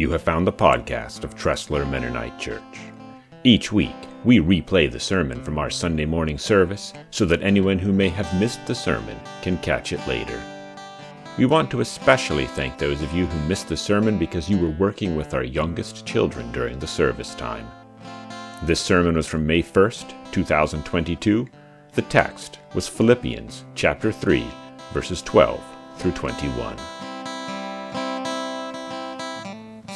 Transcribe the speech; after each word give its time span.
You 0.00 0.10
have 0.12 0.22
found 0.22 0.46
the 0.46 0.52
podcast 0.52 1.24
of 1.24 1.34
Tressler 1.34 1.84
Mennonite 1.84 2.38
Church. 2.38 2.78
Each 3.44 3.70
week, 3.70 3.94
we 4.24 4.38
replay 4.38 4.90
the 4.90 4.98
sermon 4.98 5.44
from 5.44 5.58
our 5.58 5.68
Sunday 5.68 6.06
morning 6.06 6.38
service 6.38 6.94
so 7.10 7.26
that 7.26 7.42
anyone 7.42 7.78
who 7.78 7.92
may 7.92 8.08
have 8.08 8.40
missed 8.40 8.66
the 8.66 8.74
sermon 8.74 9.20
can 9.42 9.58
catch 9.58 9.92
it 9.92 10.00
later. 10.08 10.42
We 11.36 11.44
want 11.44 11.70
to 11.72 11.82
especially 11.82 12.46
thank 12.46 12.78
those 12.78 13.02
of 13.02 13.12
you 13.12 13.26
who 13.26 13.46
missed 13.46 13.68
the 13.68 13.76
sermon 13.76 14.18
because 14.18 14.48
you 14.48 14.56
were 14.56 14.74
working 14.78 15.16
with 15.16 15.34
our 15.34 15.44
youngest 15.44 16.06
children 16.06 16.50
during 16.50 16.78
the 16.78 16.86
service 16.86 17.34
time. 17.34 17.70
This 18.62 18.80
sermon 18.80 19.16
was 19.16 19.26
from 19.26 19.46
May 19.46 19.62
1st, 19.62 20.14
2022. 20.32 21.46
The 21.92 22.02
text 22.08 22.58
was 22.72 22.88
Philippians 22.88 23.66
chapter 23.74 24.12
3, 24.12 24.46
verses 24.94 25.20
12 25.20 25.60
through 25.98 26.12
21. 26.12 26.78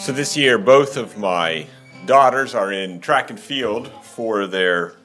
So 0.05 0.13
this 0.13 0.37
year, 0.37 0.59
both 0.59 0.99
of 0.99 1.17
my 1.17 1.67
daughters 2.05 2.55
are 2.55 2.71
in 2.71 3.01
track 3.01 3.31
and 3.31 3.41
field 3.41 3.91
for 4.03 4.47
their 4.47 4.97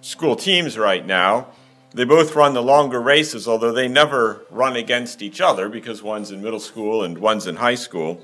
school 0.00 0.34
teams 0.34 0.76
right 0.76 1.06
now. 1.06 1.46
They 1.94 2.02
both 2.02 2.34
run 2.34 2.52
the 2.52 2.60
longer 2.60 3.00
races, 3.00 3.46
although 3.46 3.70
they 3.70 3.86
never 3.86 4.44
run 4.50 4.74
against 4.74 5.22
each 5.22 5.40
other 5.40 5.68
because 5.68 6.02
one's 6.02 6.32
in 6.32 6.42
middle 6.42 6.58
school 6.58 7.04
and 7.04 7.16
one's 7.18 7.46
in 7.46 7.54
high 7.54 7.76
school. 7.76 8.20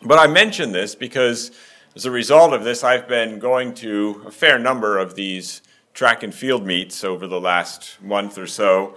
But 0.00 0.20
I 0.20 0.28
mention 0.28 0.70
this 0.70 0.94
because 0.94 1.50
as 1.96 2.04
a 2.04 2.12
result 2.12 2.52
of 2.52 2.62
this, 2.62 2.84
I've 2.84 3.08
been 3.08 3.40
going 3.40 3.74
to 3.74 4.22
a 4.24 4.30
fair 4.30 4.60
number 4.60 4.96
of 4.96 5.16
these 5.16 5.60
track 5.92 6.22
and 6.22 6.32
field 6.32 6.64
meets 6.64 7.02
over 7.02 7.26
the 7.26 7.40
last 7.40 8.00
month 8.00 8.38
or 8.38 8.46
so. 8.46 8.94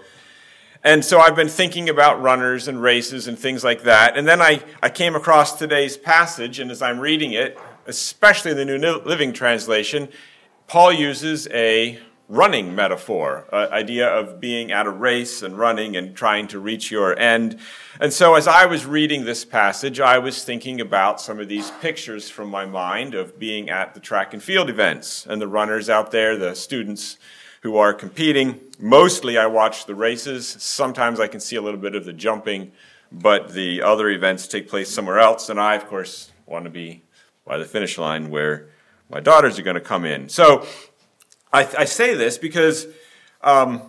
And 0.85 1.03
so 1.03 1.19
I've 1.19 1.35
been 1.35 1.49
thinking 1.49 1.89
about 1.89 2.21
runners 2.21 2.67
and 2.67 2.79
races 2.79 3.27
and 3.27 3.39
things 3.39 3.63
like 3.63 3.81
that. 3.83 4.15
And 4.15 4.27
then 4.27 4.39
I, 4.39 4.61
I 4.83 4.89
came 4.89 5.15
across 5.15 5.57
today's 5.57 5.97
passage, 5.97 6.59
and 6.59 6.69
as 6.69 6.79
I'm 6.79 6.99
reading 6.99 7.31
it, 7.31 7.57
especially 7.87 8.53
the 8.53 8.65
New 8.65 8.77
Living 8.77 9.33
Translation, 9.33 10.09
Paul 10.67 10.93
uses 10.93 11.47
a 11.47 11.97
running 12.29 12.75
metaphor, 12.75 13.47
idea 13.51 14.07
of 14.07 14.39
being 14.39 14.71
at 14.71 14.85
a 14.85 14.91
race 14.91 15.41
and 15.41 15.57
running 15.57 15.97
and 15.97 16.15
trying 16.15 16.47
to 16.49 16.59
reach 16.59 16.91
your 16.91 17.17
end. 17.17 17.57
And 17.99 18.13
so 18.13 18.35
as 18.35 18.47
I 18.47 18.67
was 18.67 18.85
reading 18.85 19.25
this 19.25 19.43
passage, 19.43 19.99
I 19.99 20.19
was 20.19 20.43
thinking 20.43 20.79
about 20.79 21.19
some 21.19 21.39
of 21.39 21.47
these 21.47 21.71
pictures 21.81 22.29
from 22.29 22.49
my 22.49 22.67
mind 22.67 23.15
of 23.15 23.39
being 23.39 23.71
at 23.71 23.95
the 23.95 23.99
track 23.99 24.33
and 24.35 24.43
field 24.43 24.69
events 24.69 25.25
and 25.25 25.41
the 25.41 25.47
runners 25.47 25.89
out 25.89 26.11
there, 26.11 26.37
the 26.37 26.53
students 26.53 27.17
who 27.65 27.77
are 27.77 27.95
competing. 27.95 28.59
Mostly 28.79 29.39
I 29.39 29.47
watch 29.47 29.87
the 29.87 29.95
races. 29.95 30.47
Sometimes 30.47 31.19
I 31.19 31.25
can 31.25 31.39
see 31.39 31.55
a 31.55 31.61
little 31.63 31.79
bit 31.79 31.95
of 31.95 32.05
the 32.05 32.13
jumping, 32.13 32.71
but 33.11 33.53
the 33.53 33.81
other 33.81 34.07
events 34.09 34.47
take 34.47 34.69
place 34.69 34.87
somewhere 34.87 35.17
else. 35.17 35.49
And 35.49 35.59
I, 35.59 35.73
of 35.73 35.87
course, 35.87 36.31
want 36.45 36.65
to 36.65 36.69
be 36.69 37.01
by 37.43 37.57
the 37.57 37.65
finish 37.65 37.97
line 37.97 38.29
where 38.29 38.67
my 39.09 39.19
daughters 39.19 39.57
are 39.57 39.63
going 39.63 39.73
to 39.73 39.81
come 39.81 40.05
in. 40.05 40.29
So 40.29 40.63
I, 41.51 41.67
I 41.75 41.85
say 41.85 42.13
this 42.13 42.37
because 42.37 42.85
um, 43.41 43.81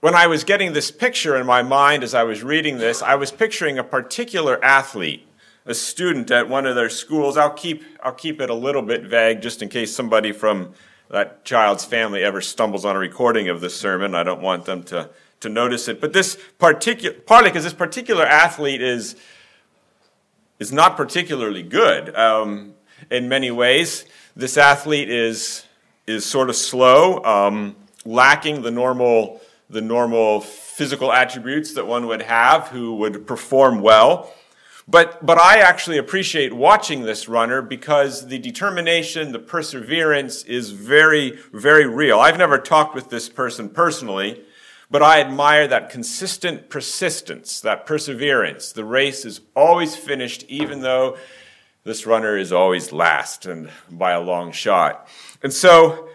when 0.00 0.14
I 0.14 0.26
was 0.26 0.44
getting 0.44 0.72
this 0.72 0.90
picture 0.90 1.36
in 1.36 1.44
my 1.44 1.62
mind 1.62 2.02
as 2.02 2.14
I 2.14 2.22
was 2.22 2.42
reading 2.42 2.78
this, 2.78 3.02
I 3.02 3.16
was 3.16 3.30
picturing 3.30 3.78
a 3.78 3.84
particular 3.84 4.64
athlete, 4.64 5.28
a 5.66 5.74
student 5.74 6.30
at 6.30 6.48
one 6.48 6.64
of 6.64 6.74
their 6.74 6.88
schools. 6.88 7.36
I'll 7.36 7.50
keep, 7.50 7.84
I'll 8.02 8.12
keep 8.12 8.40
it 8.40 8.48
a 8.48 8.54
little 8.54 8.80
bit 8.80 9.02
vague 9.02 9.42
just 9.42 9.60
in 9.60 9.68
case 9.68 9.94
somebody 9.94 10.32
from 10.32 10.72
that 11.10 11.44
child's 11.44 11.84
family 11.84 12.22
ever 12.22 12.40
stumbles 12.40 12.84
on 12.84 12.96
a 12.96 12.98
recording 12.98 13.48
of 13.48 13.60
this 13.60 13.76
sermon. 13.76 14.14
I 14.14 14.22
don't 14.22 14.40
want 14.40 14.64
them 14.64 14.82
to, 14.84 15.10
to 15.40 15.48
notice 15.48 15.88
it. 15.88 16.00
But 16.00 16.12
this 16.12 16.38
particular, 16.58 17.16
partly 17.20 17.50
because 17.50 17.64
this 17.64 17.74
particular 17.74 18.24
athlete 18.24 18.82
is, 18.82 19.16
is 20.58 20.72
not 20.72 20.96
particularly 20.96 21.62
good 21.62 22.14
um, 22.14 22.74
in 23.10 23.28
many 23.28 23.50
ways. 23.50 24.04
This 24.34 24.56
athlete 24.56 25.10
is 25.10 25.64
is 26.06 26.24
sort 26.24 26.50
of 26.50 26.56
slow, 26.56 27.22
um, 27.24 27.76
lacking 28.04 28.62
the 28.62 28.70
normal, 28.70 29.40
the 29.70 29.80
normal 29.80 30.40
physical 30.40 31.12
attributes 31.12 31.74
that 31.74 31.86
one 31.86 32.06
would 32.06 32.22
have 32.22 32.68
who 32.68 32.96
would 32.96 33.26
perform 33.26 33.80
well. 33.80 34.32
But, 34.86 35.24
but 35.24 35.38
I 35.38 35.58
actually 35.58 35.96
appreciate 35.96 36.52
watching 36.52 37.02
this 37.02 37.26
runner 37.26 37.62
because 37.62 38.26
the 38.26 38.38
determination, 38.38 39.32
the 39.32 39.38
perseverance 39.38 40.44
is 40.44 40.70
very, 40.70 41.38
very 41.52 41.86
real. 41.86 42.20
I've 42.20 42.36
never 42.36 42.58
talked 42.58 42.94
with 42.94 43.08
this 43.08 43.30
person 43.30 43.70
personally, 43.70 44.44
but 44.90 45.02
I 45.02 45.20
admire 45.20 45.66
that 45.68 45.88
consistent 45.88 46.68
persistence, 46.68 47.60
that 47.62 47.86
perseverance. 47.86 48.72
The 48.72 48.84
race 48.84 49.24
is 49.24 49.40
always 49.56 49.96
finished, 49.96 50.44
even 50.48 50.80
though 50.80 51.16
this 51.84 52.06
runner 52.06 52.36
is 52.36 52.52
always 52.52 52.92
last 52.92 53.46
and 53.46 53.70
by 53.90 54.12
a 54.12 54.20
long 54.20 54.52
shot. 54.52 55.08
And 55.42 55.52
so, 55.52 56.08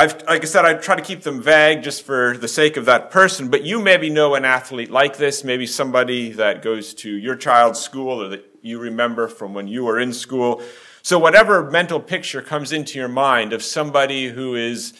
I've, 0.00 0.22
like 0.28 0.42
I 0.42 0.46
said, 0.46 0.64
I 0.64 0.74
try 0.74 0.94
to 0.94 1.02
keep 1.02 1.22
them 1.22 1.42
vague 1.42 1.82
just 1.82 2.04
for 2.04 2.36
the 2.36 2.46
sake 2.46 2.76
of 2.76 2.84
that 2.84 3.10
person, 3.10 3.48
but 3.48 3.64
you 3.64 3.80
maybe 3.80 4.08
know 4.08 4.36
an 4.36 4.44
athlete 4.44 4.92
like 4.92 5.16
this, 5.16 5.42
maybe 5.42 5.66
somebody 5.66 6.30
that 6.34 6.62
goes 6.62 6.94
to 6.94 7.10
your 7.10 7.34
child's 7.34 7.80
school 7.80 8.22
or 8.22 8.28
that 8.28 8.44
you 8.62 8.78
remember 8.78 9.26
from 9.26 9.54
when 9.54 9.66
you 9.66 9.82
were 9.82 9.98
in 9.98 10.12
school. 10.12 10.62
So, 11.02 11.18
whatever 11.18 11.68
mental 11.68 11.98
picture 11.98 12.40
comes 12.40 12.70
into 12.70 12.96
your 12.96 13.08
mind 13.08 13.52
of 13.52 13.60
somebody 13.60 14.28
who 14.28 14.54
is 14.54 14.92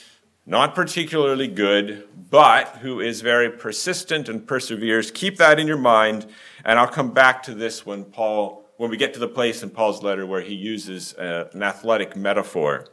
not 0.46 0.74
particularly 0.74 1.46
good, 1.46 2.08
but 2.28 2.66
who 2.80 2.98
is 2.98 3.20
very 3.20 3.50
persistent 3.50 4.28
and 4.28 4.48
perseveres, 4.48 5.12
keep 5.12 5.36
that 5.36 5.60
in 5.60 5.68
your 5.68 5.78
mind, 5.78 6.26
and 6.64 6.76
I'll 6.76 6.88
come 6.88 7.12
back 7.12 7.44
to 7.44 7.54
this 7.54 7.86
when 7.86 8.04
Paul, 8.04 8.68
when 8.78 8.90
we 8.90 8.96
get 8.96 9.14
to 9.14 9.20
the 9.20 9.28
place 9.28 9.62
in 9.62 9.70
Paul's 9.70 10.02
letter 10.02 10.26
where 10.26 10.40
he 10.40 10.54
uses 10.54 11.14
uh, 11.14 11.48
an 11.52 11.62
athletic 11.62 12.16
metaphor. 12.16 12.88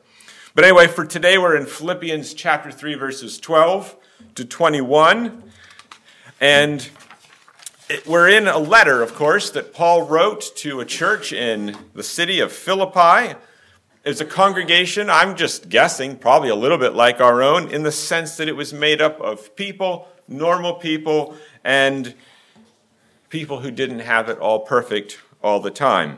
But 0.55 0.63
anyway, 0.63 0.87
for 0.87 1.03
today, 1.03 1.37
we're 1.37 1.57
in 1.57 1.65
Philippians 1.65 2.33
chapter 2.33 2.71
3, 2.71 2.95
verses 2.95 3.39
12 3.39 3.93
to 4.35 4.45
21. 4.45 5.43
And 6.39 6.89
we're 8.05 8.29
in 8.29 8.47
a 8.47 8.57
letter, 8.57 9.01
of 9.01 9.13
course, 9.15 9.49
that 9.49 9.73
Paul 9.73 10.03
wrote 10.03 10.55
to 10.55 10.79
a 10.79 10.85
church 10.85 11.33
in 11.33 11.75
the 11.93 12.03
city 12.03 12.39
of 12.39 12.53
Philippi. 12.53 13.37
It's 14.05 14.21
a 14.21 14.25
congregation, 14.25 15.09
I'm 15.09 15.35
just 15.35 15.67
guessing, 15.67 16.15
probably 16.15 16.47
a 16.47 16.55
little 16.55 16.77
bit 16.77 16.93
like 16.93 17.19
our 17.19 17.43
own, 17.43 17.69
in 17.69 17.83
the 17.83 17.91
sense 17.91 18.37
that 18.37 18.47
it 18.47 18.55
was 18.55 18.71
made 18.71 19.01
up 19.01 19.19
of 19.19 19.57
people, 19.57 20.07
normal 20.25 20.75
people, 20.75 21.35
and 21.65 22.15
people 23.27 23.59
who 23.59 23.71
didn't 23.71 23.99
have 23.99 24.29
it 24.29 24.39
all 24.39 24.59
perfect 24.59 25.19
all 25.43 25.59
the 25.59 25.69
time. 25.69 26.17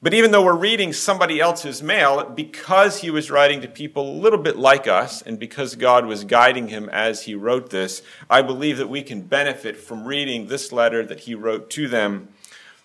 But 0.00 0.14
even 0.14 0.30
though 0.30 0.44
we're 0.44 0.54
reading 0.54 0.92
somebody 0.92 1.40
else's 1.40 1.82
mail, 1.82 2.24
because 2.24 3.00
he 3.00 3.10
was 3.10 3.32
writing 3.32 3.60
to 3.62 3.68
people 3.68 4.08
a 4.08 4.20
little 4.20 4.38
bit 4.38 4.56
like 4.56 4.86
us, 4.86 5.22
and 5.22 5.40
because 5.40 5.74
God 5.74 6.06
was 6.06 6.22
guiding 6.22 6.68
him 6.68 6.88
as 6.90 7.22
he 7.22 7.34
wrote 7.34 7.70
this, 7.70 8.02
I 8.30 8.42
believe 8.42 8.78
that 8.78 8.88
we 8.88 9.02
can 9.02 9.22
benefit 9.22 9.76
from 9.76 10.06
reading 10.06 10.46
this 10.46 10.70
letter 10.70 11.04
that 11.04 11.20
he 11.20 11.34
wrote 11.34 11.68
to 11.70 11.88
them. 11.88 12.28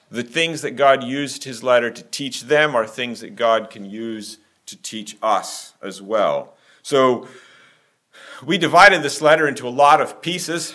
The 0.10 0.24
things 0.24 0.64
that 0.64 0.72
God 0.72 1.04
used 1.04 1.44
his 1.44 1.62
letter 1.62 1.92
to 1.92 2.02
teach 2.04 2.44
them 2.44 2.76
are 2.76 2.88
things 2.88 3.20
that 3.20 3.36
God 3.36 3.70
can 3.70 3.86
use 3.86 4.40
to 4.66 4.76
teach 4.76 5.16
us 5.22 5.74
as 5.84 6.02
well. 6.02 6.56
So 6.82 7.28
we 8.44 8.58
divided 8.58 9.04
this 9.04 9.22
letter 9.22 9.48
into 9.48 9.68
a 9.68 9.70
lot 9.70 10.02
of 10.02 10.20
pieces. 10.20 10.74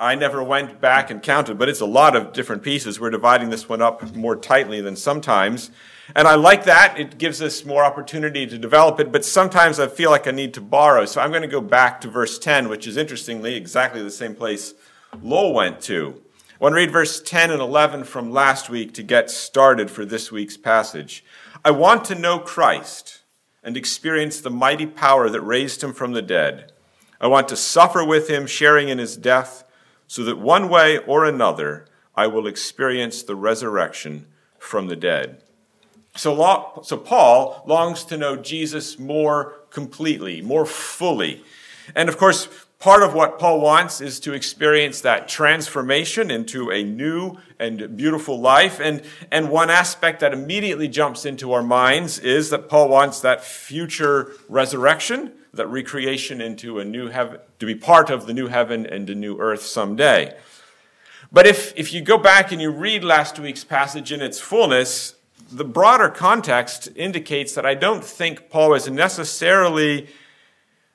I 0.00 0.14
never 0.14 0.42
went 0.42 0.80
back 0.80 1.10
and 1.10 1.22
counted, 1.22 1.58
but 1.58 1.68
it's 1.68 1.82
a 1.82 1.86
lot 1.86 2.16
of 2.16 2.32
different 2.32 2.62
pieces. 2.62 2.98
We're 2.98 3.10
dividing 3.10 3.50
this 3.50 3.68
one 3.68 3.82
up 3.82 4.16
more 4.16 4.34
tightly 4.34 4.80
than 4.80 4.96
sometimes. 4.96 5.70
And 6.16 6.26
I 6.26 6.36
like 6.36 6.64
that. 6.64 6.98
It 6.98 7.18
gives 7.18 7.42
us 7.42 7.66
more 7.66 7.84
opportunity 7.84 8.46
to 8.46 8.56
develop 8.56 8.98
it, 8.98 9.12
but 9.12 9.26
sometimes 9.26 9.78
I 9.78 9.88
feel 9.88 10.10
like 10.10 10.26
I 10.26 10.30
need 10.30 10.54
to 10.54 10.62
borrow. 10.62 11.04
So 11.04 11.20
I'm 11.20 11.28
going 11.28 11.42
to 11.42 11.48
go 11.48 11.60
back 11.60 12.00
to 12.00 12.08
verse 12.08 12.38
10, 12.38 12.70
which 12.70 12.86
is 12.86 12.96
interestingly 12.96 13.56
exactly 13.56 14.02
the 14.02 14.10
same 14.10 14.34
place 14.34 14.72
Lowell 15.20 15.52
went 15.52 15.82
to. 15.82 16.22
I 16.38 16.64
want 16.64 16.72
to 16.72 16.76
read 16.76 16.92
verse 16.92 17.20
10 17.20 17.50
and 17.50 17.60
11 17.60 18.04
from 18.04 18.30
last 18.30 18.70
week 18.70 18.94
to 18.94 19.02
get 19.02 19.30
started 19.30 19.90
for 19.90 20.06
this 20.06 20.32
week's 20.32 20.56
passage. 20.56 21.22
I 21.62 21.72
want 21.72 22.06
to 22.06 22.14
know 22.14 22.38
Christ 22.38 23.20
and 23.62 23.76
experience 23.76 24.40
the 24.40 24.48
mighty 24.48 24.86
power 24.86 25.28
that 25.28 25.42
raised 25.42 25.84
him 25.84 25.92
from 25.92 26.12
the 26.12 26.22
dead. 26.22 26.72
I 27.20 27.26
want 27.26 27.48
to 27.48 27.56
suffer 27.56 28.02
with 28.02 28.30
him, 28.30 28.46
sharing 28.46 28.88
in 28.88 28.96
his 28.96 29.14
death 29.14 29.64
so 30.10 30.24
that 30.24 30.40
one 30.40 30.68
way 30.68 30.98
or 30.98 31.24
another 31.24 31.86
I 32.16 32.26
will 32.26 32.48
experience 32.48 33.22
the 33.22 33.36
resurrection 33.36 34.26
from 34.58 34.88
the 34.88 34.96
dead. 34.96 35.40
So, 36.16 36.80
so 36.82 36.96
Paul 36.96 37.62
longs 37.64 38.02
to 38.06 38.16
know 38.16 38.34
Jesus 38.34 38.98
more 38.98 39.60
completely, 39.70 40.42
more 40.42 40.66
fully. 40.66 41.44
And 41.94 42.08
of 42.08 42.18
course, 42.18 42.48
part 42.80 43.04
of 43.04 43.14
what 43.14 43.38
Paul 43.38 43.60
wants 43.60 44.00
is 44.00 44.18
to 44.20 44.32
experience 44.32 45.00
that 45.02 45.28
transformation 45.28 46.28
into 46.28 46.72
a 46.72 46.82
new 46.82 47.38
and 47.60 47.96
beautiful 47.96 48.40
life. 48.40 48.80
And, 48.80 49.02
and 49.30 49.48
one 49.48 49.70
aspect 49.70 50.18
that 50.20 50.32
immediately 50.32 50.88
jumps 50.88 51.24
into 51.24 51.52
our 51.52 51.62
minds 51.62 52.18
is 52.18 52.50
that 52.50 52.68
Paul 52.68 52.88
wants 52.88 53.20
that 53.20 53.44
future 53.44 54.32
resurrection 54.48 55.34
that 55.52 55.66
recreation 55.66 56.40
into 56.40 56.78
a 56.78 56.84
new 56.84 57.08
heaven, 57.08 57.40
to 57.58 57.66
be 57.66 57.74
part 57.74 58.10
of 58.10 58.26
the 58.26 58.34
new 58.34 58.48
heaven 58.48 58.86
and 58.86 59.06
the 59.06 59.14
new 59.14 59.38
earth 59.38 59.62
someday. 59.62 60.36
But 61.32 61.46
if, 61.46 61.72
if 61.76 61.92
you 61.92 62.00
go 62.00 62.18
back 62.18 62.52
and 62.52 62.60
you 62.60 62.70
read 62.70 63.04
last 63.04 63.38
week's 63.38 63.64
passage 63.64 64.12
in 64.12 64.20
its 64.20 64.40
fullness, 64.40 65.14
the 65.50 65.64
broader 65.64 66.08
context 66.08 66.88
indicates 66.94 67.54
that 67.54 67.66
I 67.66 67.74
don't 67.74 68.04
think 68.04 68.50
Paul 68.50 68.74
is 68.74 68.88
necessarily 68.88 70.08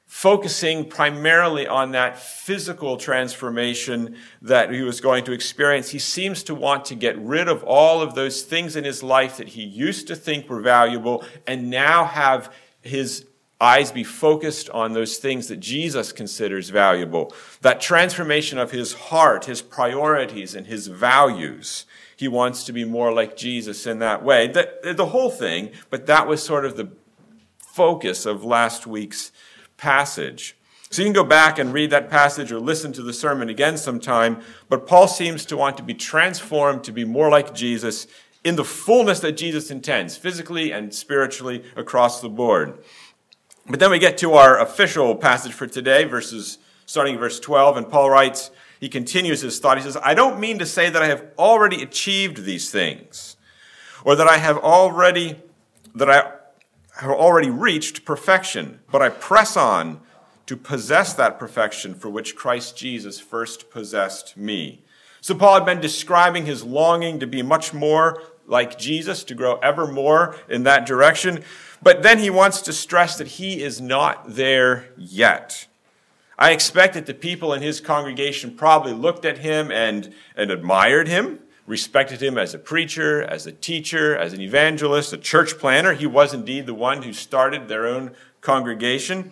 focusing 0.06 0.88
primarily 0.88 1.68
on 1.68 1.92
that 1.92 2.18
physical 2.18 2.96
transformation 2.96 4.16
that 4.42 4.72
he 4.72 4.82
was 4.82 5.02
going 5.02 5.26
to 5.26 5.32
experience. 5.34 5.90
He 5.90 6.00
seems 6.00 6.44
to 6.44 6.56
want 6.56 6.86
to 6.86 6.96
get 6.96 7.18
rid 7.20 7.48
of 7.50 7.64
all 7.64 8.02
of 8.02 8.16
those 8.16 8.44
things 8.44 8.76
in 8.76 8.84
his 8.84 9.04
life 9.04 9.38
that 9.38 9.50
he 9.50 9.64
used 9.64 10.08
to 10.08 10.16
think 10.16 10.50
were 10.50 10.62
valuable 10.62 11.26
and 11.48 11.70
now 11.70 12.06
have 12.06 12.54
his 12.82 13.26
eyes 13.60 13.92
be 13.92 14.04
focused 14.04 14.70
on 14.72 14.94
those 14.94 15.18
things 15.18 15.48
that 15.48 15.60
Jesus 15.60 16.12
considers 16.12 16.70
valuable. 16.70 17.34
That 17.62 17.80
transformation 17.80 18.58
of 18.58 18.72
his 18.72 18.94
heart, 18.94 19.46
his 19.46 19.62
priorities, 19.62 20.56
and 20.56 20.68
his 20.68 20.88
values. 20.88 21.86
He 22.18 22.28
wants 22.28 22.64
to 22.66 22.74
be 22.74 22.86
more 22.86 23.14
like 23.14 23.38
Jesus 23.38 23.86
in 23.86 24.00
that 24.00 24.24
way. 24.24 24.48
The, 24.48 24.94
the 24.96 25.08
whole 25.08 25.30
thing, 25.30 25.72
but 25.90 26.06
that 26.08 26.28
was 26.28 26.44
sort 26.44 26.66
of 26.66 26.78
the 26.78 26.90
focus 27.60 28.26
of 28.26 28.44
last 28.44 28.88
week's 28.88 29.32
passage. 29.78 30.56
So 30.90 31.02
you 31.02 31.08
can 31.08 31.14
go 31.14 31.24
back 31.26 31.60
and 31.60 31.74
read 31.74 31.90
that 31.90 32.10
passage 32.10 32.52
or 32.52 32.60
listen 32.60 32.94
to 32.94 33.02
the 33.02 33.12
sermon 33.12 33.50
again 33.50 33.78
sometime, 33.78 34.42
but 34.70 34.88
Paul 34.88 35.08
seems 35.08 35.46
to 35.48 35.58
want 35.58 35.76
to 35.78 35.84
be 35.84 35.94
transformed 35.94 36.84
to 36.86 36.94
be 36.94 37.04
more 37.04 37.30
like 37.30 37.54
Jesus 37.54 38.08
in 38.46 38.56
the 38.56 38.64
fullness 38.64 39.20
that 39.22 39.34
Jesus 39.34 39.72
intends, 39.72 40.16
physically 40.16 40.72
and 40.72 40.94
spiritually 40.94 41.66
across 41.76 42.22
the 42.22 42.30
board. 42.30 42.78
But 43.68 43.80
then 43.80 43.92
we 43.92 44.00
get 44.00 44.18
to 44.20 44.34
our 44.34 44.60
official 44.60 45.16
passage 45.16 45.54
for 45.54 45.66
today, 45.66 46.04
verses 46.04 46.60
starting 46.86 47.18
verse 47.18 47.40
12, 47.40 47.78
and 47.78 47.90
Paul 47.90 48.10
writes, 48.12 48.52
he 48.80 48.90
continues 48.90 49.42
his 49.42 49.58
thought. 49.58 49.78
He 49.78 49.84
says, 49.84 49.98
I 50.04 50.14
don't 50.14 50.40
mean 50.40 50.60
to 50.60 50.66
say 50.66 50.90
that 50.90 51.02
I 51.02 51.08
have 51.08 51.26
already 51.40 51.82
achieved 51.82 52.44
these 52.44 52.70
things, 52.70 53.38
or 54.04 54.16
that 54.16 54.28
I 54.28 54.38
have 54.38 54.58
already 54.58 55.38
that 55.96 56.10
I 56.10 56.34
have 57.00 57.12
already 57.12 57.50
reached 57.50 58.06
perfection, 58.06 58.80
but 58.92 59.02
I 59.02 59.10
press 59.10 59.56
on 59.58 60.02
to 60.46 60.58
possess 60.58 61.14
that 61.14 61.40
perfection 61.40 61.96
for 61.96 62.10
which 62.10 62.36
Christ 62.36 62.78
Jesus 62.78 63.20
first 63.20 63.70
possessed 63.72 64.38
me. 64.38 64.84
So 65.22 65.34
Paul 65.34 65.56
had 65.56 65.66
been 65.66 65.82
describing 65.82 66.46
his 66.46 66.64
longing 66.64 67.20
to 67.20 67.28
be 67.28 67.42
much 67.42 67.74
more 67.74 68.22
like 68.46 68.78
Jesus, 68.78 69.24
to 69.24 69.34
grow 69.34 69.56
ever 69.58 69.88
more 69.88 70.36
in 70.48 70.64
that 70.64 70.86
direction. 70.86 71.44
But 71.86 72.04
then 72.04 72.20
he 72.20 72.30
wants 72.30 72.60
to 72.64 72.74
stress 72.74 73.18
that 73.18 73.28
he 73.28 73.64
is 73.64 73.80
not 73.80 74.36
there 74.36 74.90
yet. 74.98 75.68
I 76.38 76.52
expect 76.52 76.96
that 76.96 77.06
the 77.06 77.14
people 77.14 77.54
in 77.54 77.62
his 77.62 77.80
congregation 77.80 78.58
probably 78.58 78.92
looked 78.92 79.24
at 79.24 79.38
him 79.38 79.72
and, 79.72 80.14
and 80.36 80.52
admired 80.52 81.08
him 81.08 81.40
respected 81.68 82.22
him 82.22 82.38
as 82.38 82.54
a 82.54 82.60
preacher, 82.60 83.24
as 83.24 83.48
a 83.48 83.52
teacher, 83.52 84.16
as 84.16 84.34
an 84.34 84.42
evangelist, 84.42 85.14
a 85.14 85.18
church 85.18 85.58
planter. 85.58 85.94
He 85.94 86.06
was 86.06 86.34
indeed 86.34 86.66
the 86.66 86.74
one 86.74 87.02
who 87.02 87.14
started 87.14 87.68
their 87.68 87.88
own 87.88 88.12
congregation. 88.42 89.32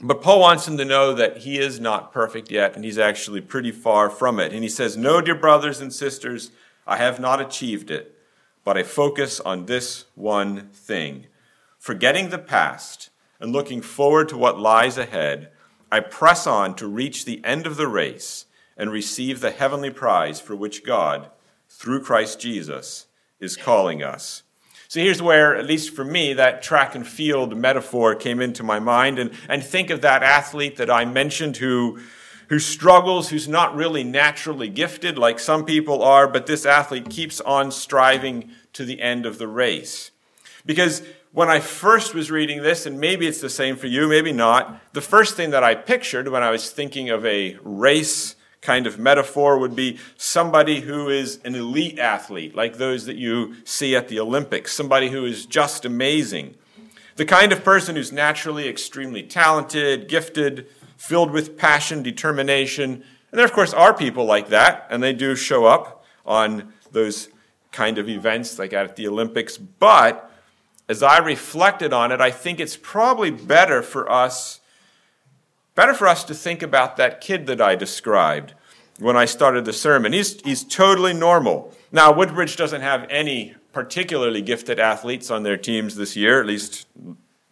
But 0.00 0.22
Paul 0.22 0.40
wants 0.40 0.64
them 0.64 0.76
to 0.78 0.84
know 0.84 1.14
that 1.14 1.38
he 1.38 1.58
is 1.58 1.80
not 1.80 2.12
perfect 2.12 2.50
yet, 2.50 2.74
and 2.74 2.84
he's 2.84 2.98
actually 2.98 3.40
pretty 3.40 3.72
far 3.72 4.10
from 4.10 4.38
it. 4.38 4.52
And 4.52 4.62
he 4.62 4.68
says, 4.68 4.96
No, 4.96 5.20
dear 5.20 5.34
brothers 5.34 5.80
and 5.80 5.92
sisters, 5.92 6.50
I 6.86 6.96
have 6.96 7.20
not 7.20 7.40
achieved 7.40 7.90
it, 7.90 8.16
but 8.64 8.76
I 8.76 8.82
focus 8.82 9.40
on 9.40 9.66
this 9.66 10.06
one 10.14 10.68
thing. 10.72 11.26
Forgetting 11.88 12.28
the 12.28 12.38
past 12.38 13.08
and 13.40 13.50
looking 13.50 13.80
forward 13.80 14.28
to 14.28 14.36
what 14.36 14.60
lies 14.60 14.98
ahead, 14.98 15.48
I 15.90 16.00
press 16.00 16.46
on 16.46 16.74
to 16.74 16.86
reach 16.86 17.24
the 17.24 17.42
end 17.42 17.66
of 17.66 17.78
the 17.78 17.88
race 17.88 18.44
and 18.76 18.92
receive 18.92 19.40
the 19.40 19.52
heavenly 19.52 19.88
prize 19.88 20.38
for 20.38 20.54
which 20.54 20.84
God, 20.84 21.30
through 21.66 22.02
Christ 22.02 22.38
Jesus, 22.38 23.06
is 23.40 23.56
calling 23.56 24.02
us. 24.02 24.42
So 24.86 25.00
here's 25.00 25.22
where, 25.22 25.56
at 25.56 25.64
least 25.64 25.96
for 25.96 26.04
me, 26.04 26.34
that 26.34 26.60
track 26.60 26.94
and 26.94 27.06
field 27.06 27.56
metaphor 27.56 28.14
came 28.14 28.42
into 28.42 28.62
my 28.62 28.78
mind. 28.78 29.18
And, 29.18 29.30
and 29.48 29.64
think 29.64 29.88
of 29.88 30.02
that 30.02 30.22
athlete 30.22 30.76
that 30.76 30.90
I 30.90 31.06
mentioned 31.06 31.56
who, 31.56 32.00
who 32.50 32.58
struggles, 32.58 33.30
who's 33.30 33.48
not 33.48 33.74
really 33.74 34.04
naturally 34.04 34.68
gifted 34.68 35.16
like 35.16 35.38
some 35.38 35.64
people 35.64 36.02
are, 36.02 36.28
but 36.28 36.44
this 36.44 36.66
athlete 36.66 37.08
keeps 37.08 37.40
on 37.40 37.72
striving 37.72 38.50
to 38.74 38.84
the 38.84 39.00
end 39.00 39.24
of 39.24 39.38
the 39.38 39.48
race. 39.48 40.10
Because 40.66 41.02
when 41.32 41.48
I 41.48 41.60
first 41.60 42.14
was 42.14 42.30
reading 42.30 42.62
this, 42.62 42.86
and 42.86 42.98
maybe 42.98 43.26
it's 43.26 43.40
the 43.40 43.50
same 43.50 43.76
for 43.76 43.86
you, 43.86 44.08
maybe 44.08 44.32
not, 44.32 44.80
the 44.92 45.00
first 45.00 45.36
thing 45.36 45.50
that 45.50 45.62
I 45.62 45.74
pictured 45.74 46.28
when 46.28 46.42
I 46.42 46.50
was 46.50 46.70
thinking 46.70 47.10
of 47.10 47.24
a 47.26 47.58
race 47.62 48.34
kind 48.60 48.86
of 48.86 48.98
metaphor 48.98 49.58
would 49.58 49.76
be 49.76 49.98
somebody 50.16 50.80
who 50.80 51.08
is 51.08 51.38
an 51.44 51.54
elite 51.54 51.98
athlete, 51.98 52.54
like 52.54 52.76
those 52.76 53.06
that 53.06 53.16
you 53.16 53.54
see 53.64 53.94
at 53.94 54.08
the 54.08 54.18
Olympics, 54.18 54.72
somebody 54.72 55.10
who 55.10 55.24
is 55.24 55.46
just 55.46 55.84
amazing. 55.84 56.54
The 57.16 57.24
kind 57.24 57.52
of 57.52 57.62
person 57.62 57.96
who's 57.96 58.12
naturally 58.12 58.68
extremely 58.68 59.22
talented, 59.22 60.08
gifted, 60.08 60.66
filled 60.96 61.30
with 61.30 61.56
passion, 61.56 62.02
determination. 62.02 63.04
And 63.30 63.38
there, 63.38 63.44
of 63.44 63.52
course, 63.52 63.74
are 63.74 63.94
people 63.94 64.24
like 64.24 64.48
that, 64.48 64.86
and 64.90 65.02
they 65.02 65.12
do 65.12 65.36
show 65.36 65.66
up 65.66 66.04
on 66.24 66.72
those 66.90 67.28
kind 67.70 67.98
of 67.98 68.08
events 68.08 68.58
like 68.58 68.72
at 68.72 68.96
the 68.96 69.06
Olympics. 69.06 69.56
But 69.56 70.27
as 70.88 71.02
I 71.02 71.18
reflected 71.18 71.92
on 71.92 72.12
it, 72.12 72.20
I 72.20 72.30
think 72.30 72.60
it's 72.60 72.76
probably 72.76 73.30
better 73.30 73.82
for 73.82 74.10
us 74.10 74.60
Better 75.78 75.94
for 75.94 76.08
us 76.08 76.24
to 76.24 76.34
think 76.34 76.64
about 76.64 76.96
that 76.96 77.20
kid 77.20 77.46
that 77.46 77.60
I 77.60 77.76
described 77.76 78.52
when 78.98 79.16
I 79.16 79.26
started 79.26 79.64
the 79.64 79.72
sermon. 79.72 80.12
He's, 80.12 80.40
he's 80.40 80.64
totally 80.64 81.14
normal. 81.14 81.72
Now, 81.92 82.12
Woodbridge 82.12 82.56
doesn't 82.56 82.80
have 82.80 83.06
any 83.08 83.54
particularly 83.72 84.42
gifted 84.42 84.80
athletes 84.80 85.30
on 85.30 85.44
their 85.44 85.56
teams 85.56 85.94
this 85.94 86.16
year, 86.16 86.40
at 86.40 86.46
least 86.46 86.88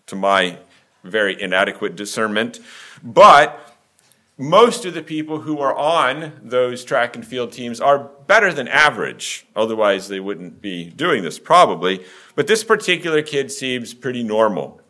to 0.06 0.16
my 0.16 0.58
very 1.04 1.40
inadequate 1.40 1.94
discernment. 1.94 2.58
But 3.00 3.65
most 4.38 4.84
of 4.84 4.92
the 4.92 5.02
people 5.02 5.40
who 5.40 5.60
are 5.60 5.74
on 5.74 6.32
those 6.42 6.84
track 6.84 7.16
and 7.16 7.26
field 7.26 7.52
teams 7.52 7.80
are 7.80 7.98
better 7.98 8.52
than 8.52 8.68
average. 8.68 9.46
Otherwise, 9.56 10.08
they 10.08 10.20
wouldn't 10.20 10.60
be 10.60 10.90
doing 10.90 11.22
this, 11.22 11.38
probably. 11.38 12.04
But 12.34 12.46
this 12.46 12.62
particular 12.62 13.22
kid 13.22 13.50
seems 13.50 13.94
pretty 13.94 14.22
normal. 14.22 14.80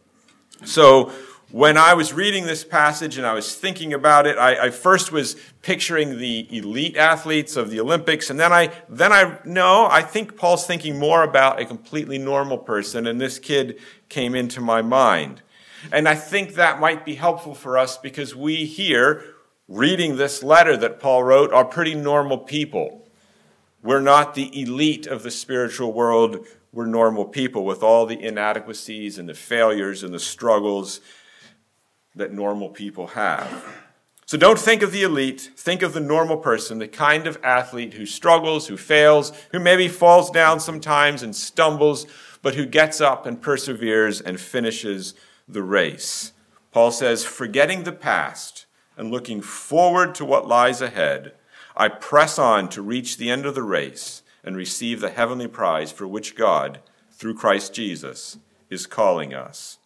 So, 0.64 1.12
when 1.52 1.76
I 1.76 1.94
was 1.94 2.12
reading 2.12 2.44
this 2.44 2.64
passage 2.64 3.18
and 3.18 3.26
I 3.26 3.32
was 3.32 3.54
thinking 3.54 3.94
about 3.94 4.26
it, 4.26 4.36
I, 4.36 4.66
I, 4.66 4.70
first 4.70 5.12
was 5.12 5.36
picturing 5.62 6.18
the 6.18 6.48
elite 6.50 6.96
athletes 6.96 7.54
of 7.54 7.70
the 7.70 7.78
Olympics, 7.78 8.30
and 8.30 8.40
then 8.40 8.52
I 8.52 8.72
then 8.88 9.12
I 9.12 9.38
no, 9.44 9.86
I 9.86 10.02
think 10.02 10.36
Paul's 10.36 10.66
thinking 10.66 10.98
more 10.98 11.22
about 11.22 11.60
a 11.60 11.64
completely 11.64 12.18
normal 12.18 12.58
person, 12.58 13.06
and 13.06 13.20
this 13.20 13.38
kid 13.38 13.78
came 14.08 14.34
into 14.34 14.60
my 14.60 14.82
mind. 14.82 15.42
And 15.92 16.08
I 16.08 16.16
think 16.16 16.54
that 16.54 16.80
might 16.80 17.04
be 17.04 17.14
helpful 17.14 17.54
for 17.54 17.78
us 17.78 17.96
because 17.96 18.34
we 18.34 18.64
here, 18.64 19.35
reading 19.68 20.16
this 20.16 20.42
letter 20.42 20.76
that 20.76 21.00
Paul 21.00 21.24
wrote, 21.24 21.52
are 21.52 21.64
pretty 21.64 21.94
normal 21.94 22.38
people. 22.38 23.06
We're 23.82 24.00
not 24.00 24.34
the 24.34 24.60
elite 24.60 25.06
of 25.06 25.22
the 25.22 25.30
spiritual 25.30 25.92
world. 25.92 26.46
We're 26.72 26.86
normal 26.86 27.24
people 27.24 27.64
with 27.64 27.82
all 27.82 28.06
the 28.06 28.20
inadequacies 28.20 29.18
and 29.18 29.28
the 29.28 29.34
failures 29.34 30.02
and 30.02 30.12
the 30.12 30.20
struggles 30.20 31.00
that 32.14 32.32
normal 32.32 32.68
people 32.68 33.08
have. 33.08 33.64
So 34.26 34.36
don't 34.36 34.58
think 34.58 34.82
of 34.82 34.90
the 34.90 35.04
elite, 35.04 35.52
think 35.56 35.82
of 35.82 35.92
the 35.92 36.00
normal 36.00 36.38
person, 36.38 36.78
the 36.78 36.88
kind 36.88 37.28
of 37.28 37.38
athlete 37.44 37.94
who 37.94 38.06
struggles, 38.06 38.66
who 38.66 38.76
fails, 38.76 39.32
who 39.52 39.60
maybe 39.60 39.86
falls 39.86 40.30
down 40.30 40.58
sometimes 40.58 41.22
and 41.22 41.34
stumbles, 41.34 42.06
but 42.42 42.56
who 42.56 42.66
gets 42.66 43.00
up 43.00 43.24
and 43.24 43.40
perseveres 43.40 44.20
and 44.20 44.40
finishes 44.40 45.14
the 45.46 45.62
race. 45.62 46.32
Paul 46.72 46.90
says, 46.90 47.24
forgetting 47.24 47.84
the 47.84 47.92
past 47.92 48.65
and 48.96 49.10
looking 49.10 49.40
forward 49.40 50.14
to 50.14 50.24
what 50.24 50.48
lies 50.48 50.80
ahead, 50.80 51.32
I 51.76 51.88
press 51.88 52.38
on 52.38 52.68
to 52.70 52.82
reach 52.82 53.16
the 53.16 53.30
end 53.30 53.44
of 53.44 53.54
the 53.54 53.62
race 53.62 54.22
and 54.42 54.56
receive 54.56 55.00
the 55.00 55.10
heavenly 55.10 55.48
prize 55.48 55.92
for 55.92 56.06
which 56.06 56.34
God, 56.34 56.80
through 57.12 57.34
Christ 57.34 57.74
Jesus, 57.74 58.38
is 58.70 58.86
calling 58.86 59.34
us. 59.34 59.78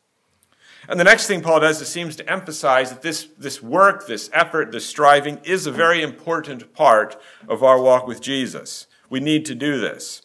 And 0.88 0.98
the 0.98 1.04
next 1.04 1.26
thing 1.26 1.40
Paul 1.40 1.60
does 1.60 1.80
is 1.80 1.88
seems 1.88 2.16
to 2.16 2.30
emphasize 2.30 2.90
that 2.90 3.02
this, 3.02 3.28
this 3.38 3.62
work, 3.62 4.06
this 4.06 4.30
effort, 4.32 4.72
this 4.72 4.86
striving 4.86 5.38
is 5.44 5.66
a 5.66 5.72
very 5.72 6.02
important 6.02 6.72
part 6.72 7.20
of 7.48 7.62
our 7.62 7.80
walk 7.80 8.06
with 8.06 8.20
Jesus. 8.20 8.86
We 9.08 9.20
need 9.20 9.44
to 9.46 9.54
do 9.54 9.78
this. 9.78 10.22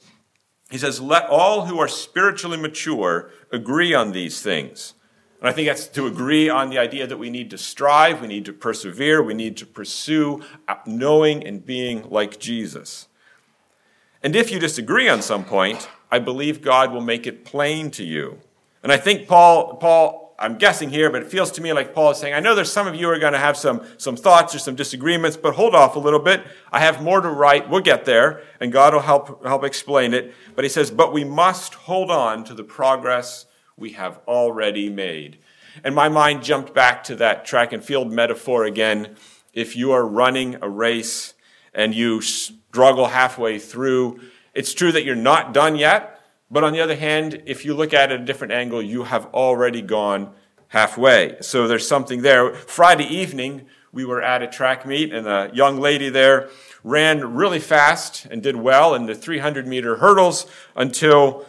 He 0.69 0.77
says, 0.77 1.01
Let 1.01 1.25
all 1.29 1.65
who 1.65 1.79
are 1.79 1.87
spiritually 1.87 2.57
mature 2.57 3.31
agree 3.51 3.93
on 3.93 4.11
these 4.11 4.41
things. 4.41 4.93
And 5.39 5.49
I 5.49 5.51
think 5.51 5.67
that's 5.67 5.87
to 5.89 6.07
agree 6.07 6.49
on 6.49 6.69
the 6.69 6.77
idea 6.77 7.05
that 7.07 7.17
we 7.17 7.29
need 7.29 7.49
to 7.51 7.57
strive, 7.57 8.21
we 8.21 8.27
need 8.27 8.45
to 8.45 8.53
persevere, 8.53 9.21
we 9.21 9.33
need 9.33 9.57
to 9.57 9.65
pursue 9.65 10.41
knowing 10.85 11.45
and 11.45 11.65
being 11.65 12.09
like 12.09 12.39
Jesus. 12.39 13.07
And 14.23 14.35
if 14.35 14.51
you 14.51 14.59
disagree 14.59 15.07
on 15.07 15.21
some 15.21 15.45
point, 15.45 15.87
I 16.11 16.19
believe 16.19 16.61
God 16.61 16.91
will 16.91 17.01
make 17.01 17.27
it 17.27 17.45
plain 17.45 17.91
to 17.91 18.03
you. 18.03 18.39
And 18.81 18.91
I 18.91 18.97
think 18.97 19.27
Paul, 19.27 19.75
Paul 19.77 20.25
I'm 20.37 20.57
guessing 20.57 20.89
here, 20.89 21.09
but 21.09 21.21
it 21.21 21.29
feels 21.29 21.49
to 21.51 21.61
me 21.61 21.71
like 21.71 21.93
Paul 21.93 22.11
is 22.11 22.17
saying, 22.17 22.33
I 22.33 22.41
know 22.41 22.55
there's 22.55 22.71
some 22.71 22.87
of 22.87 22.95
you 22.95 23.09
are 23.09 23.19
going 23.19 23.33
to 23.33 23.39
have 23.39 23.55
some, 23.55 23.85
some 23.97 24.17
thoughts 24.17 24.53
or 24.53 24.59
some 24.59 24.75
disagreements, 24.75 25.37
but 25.37 25.55
hold 25.55 25.73
off 25.73 25.95
a 25.95 25.99
little 25.99 26.19
bit. 26.19 26.43
I 26.73 26.79
have 26.79 27.01
more 27.01 27.21
to 27.21 27.29
write. 27.29 27.69
We'll 27.69 27.81
get 27.81 28.03
there, 28.03 28.41
and 28.59 28.71
God 28.71 28.93
will 28.93 29.01
help, 29.01 29.45
help 29.45 29.63
explain 29.63 30.13
it. 30.13 30.33
But 30.53 30.65
he 30.65 30.69
says, 30.69 30.91
but 30.91 31.13
we 31.13 31.23
must 31.23 31.73
hold 31.73 32.11
on 32.11 32.43
to 32.45 32.53
the 32.53 32.65
progress 32.65 33.45
we 33.77 33.91
have 33.91 34.19
already 34.27 34.89
made. 34.89 35.39
And 35.83 35.93
my 35.93 36.09
mind 36.09 36.43
jumped 36.43 36.73
back 36.73 37.03
to 37.05 37.15
that 37.17 37.45
track 37.45 37.73
and 37.73 37.83
field 37.83 38.11
metaphor 38.11 38.63
again. 38.65 39.15
If 39.53 39.75
you 39.75 39.91
are 39.91 40.05
running 40.05 40.57
a 40.61 40.69
race 40.69 41.33
and 41.73 41.93
you 41.93 42.21
struggle 42.21 43.07
halfway 43.07 43.59
through, 43.59 44.19
it's 44.53 44.73
true 44.73 44.91
that 44.91 45.03
you're 45.03 45.15
not 45.15 45.53
done 45.53 45.75
yet 45.75 46.15
but 46.49 46.63
on 46.63 46.73
the 46.73 46.81
other 46.81 46.95
hand, 46.95 47.41
if 47.45 47.65
you 47.65 47.73
look 47.73 47.93
at 47.93 48.11
it 48.11 48.15
at 48.15 48.21
a 48.21 48.25
different 48.25 48.53
angle, 48.53 48.81
you 48.81 49.03
have 49.03 49.25
already 49.33 49.81
gone 49.81 50.31
halfway. 50.69 51.37
So 51.41 51.67
there's 51.67 51.87
something 51.87 52.21
there. 52.21 52.53
Friday 52.53 53.05
evening, 53.05 53.65
we 53.91 54.05
were 54.05 54.21
at 54.21 54.43
a 54.43 54.47
track 54.47 54.85
meet, 54.85 55.13
and 55.13 55.27
a 55.27 55.49
young 55.53 55.79
lady 55.79 56.09
there 56.09 56.49
ran 56.83 57.33
really 57.33 57.59
fast 57.59 58.25
and 58.25 58.43
did 58.43 58.55
well 58.55 58.93
in 58.93 59.07
the 59.07 59.15
300 59.15 59.67
meter 59.67 59.97
hurdles 59.97 60.45
until 60.75 61.45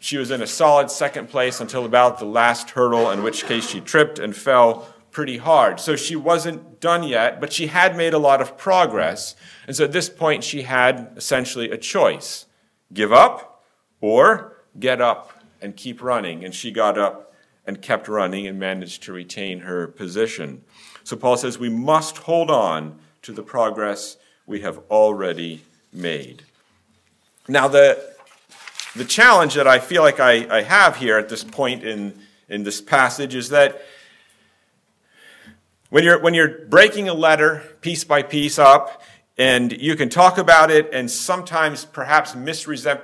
she 0.00 0.16
was 0.16 0.30
in 0.30 0.40
a 0.40 0.46
solid 0.46 0.90
second 0.90 1.28
place 1.28 1.60
until 1.60 1.84
about 1.84 2.18
the 2.18 2.24
last 2.24 2.70
hurdle, 2.70 3.10
in 3.10 3.22
which 3.22 3.44
case 3.44 3.68
she 3.68 3.80
tripped 3.80 4.18
and 4.18 4.34
fell 4.34 4.88
pretty 5.10 5.36
hard. 5.36 5.78
So 5.78 5.94
she 5.94 6.16
wasn't 6.16 6.80
done 6.80 7.02
yet, 7.02 7.38
but 7.38 7.52
she 7.52 7.66
had 7.66 7.96
made 7.96 8.14
a 8.14 8.18
lot 8.18 8.40
of 8.40 8.56
progress. 8.56 9.36
And 9.66 9.76
so 9.76 9.84
at 9.84 9.92
this 9.92 10.08
point, 10.08 10.42
she 10.42 10.62
had 10.62 11.12
essentially 11.16 11.70
a 11.70 11.76
choice 11.76 12.46
give 12.94 13.12
up 13.12 13.62
or 14.00 14.56
get 14.78 15.02
up 15.02 15.44
and 15.60 15.76
keep 15.76 16.02
running. 16.02 16.46
And 16.46 16.54
she 16.54 16.70
got 16.70 16.96
up 16.96 17.34
and 17.66 17.82
kept 17.82 18.08
running 18.08 18.46
and 18.46 18.58
managed 18.58 19.02
to 19.02 19.12
retain 19.12 19.60
her 19.60 19.86
position. 19.86 20.64
So 21.04 21.14
Paul 21.14 21.36
says 21.36 21.58
we 21.58 21.68
must 21.68 22.18
hold 22.18 22.50
on 22.50 22.98
to 23.20 23.32
the 23.32 23.42
progress 23.42 24.16
we 24.46 24.60
have 24.60 24.78
already 24.90 25.62
made. 25.92 26.44
Now, 27.48 27.68
the, 27.68 28.09
the 28.96 29.04
challenge 29.04 29.54
that 29.54 29.66
I 29.66 29.78
feel 29.78 30.02
like 30.02 30.20
I, 30.20 30.58
I 30.58 30.62
have 30.62 30.96
here 30.96 31.18
at 31.18 31.28
this 31.28 31.44
point 31.44 31.84
in, 31.84 32.18
in 32.48 32.64
this 32.64 32.80
passage 32.80 33.34
is 33.34 33.50
that 33.50 33.82
when 35.90 36.04
you're, 36.04 36.20
when 36.20 36.34
you're 36.34 36.66
breaking 36.66 37.08
a 37.08 37.14
letter 37.14 37.62
piece 37.80 38.04
by 38.04 38.22
piece 38.22 38.58
up, 38.58 39.02
and 39.40 39.72
you 39.72 39.96
can 39.96 40.10
talk 40.10 40.36
about 40.36 40.70
it 40.70 40.90
and 40.92 41.10
sometimes 41.10 41.86
perhaps 41.86 42.34
misrepresent, 42.34 43.00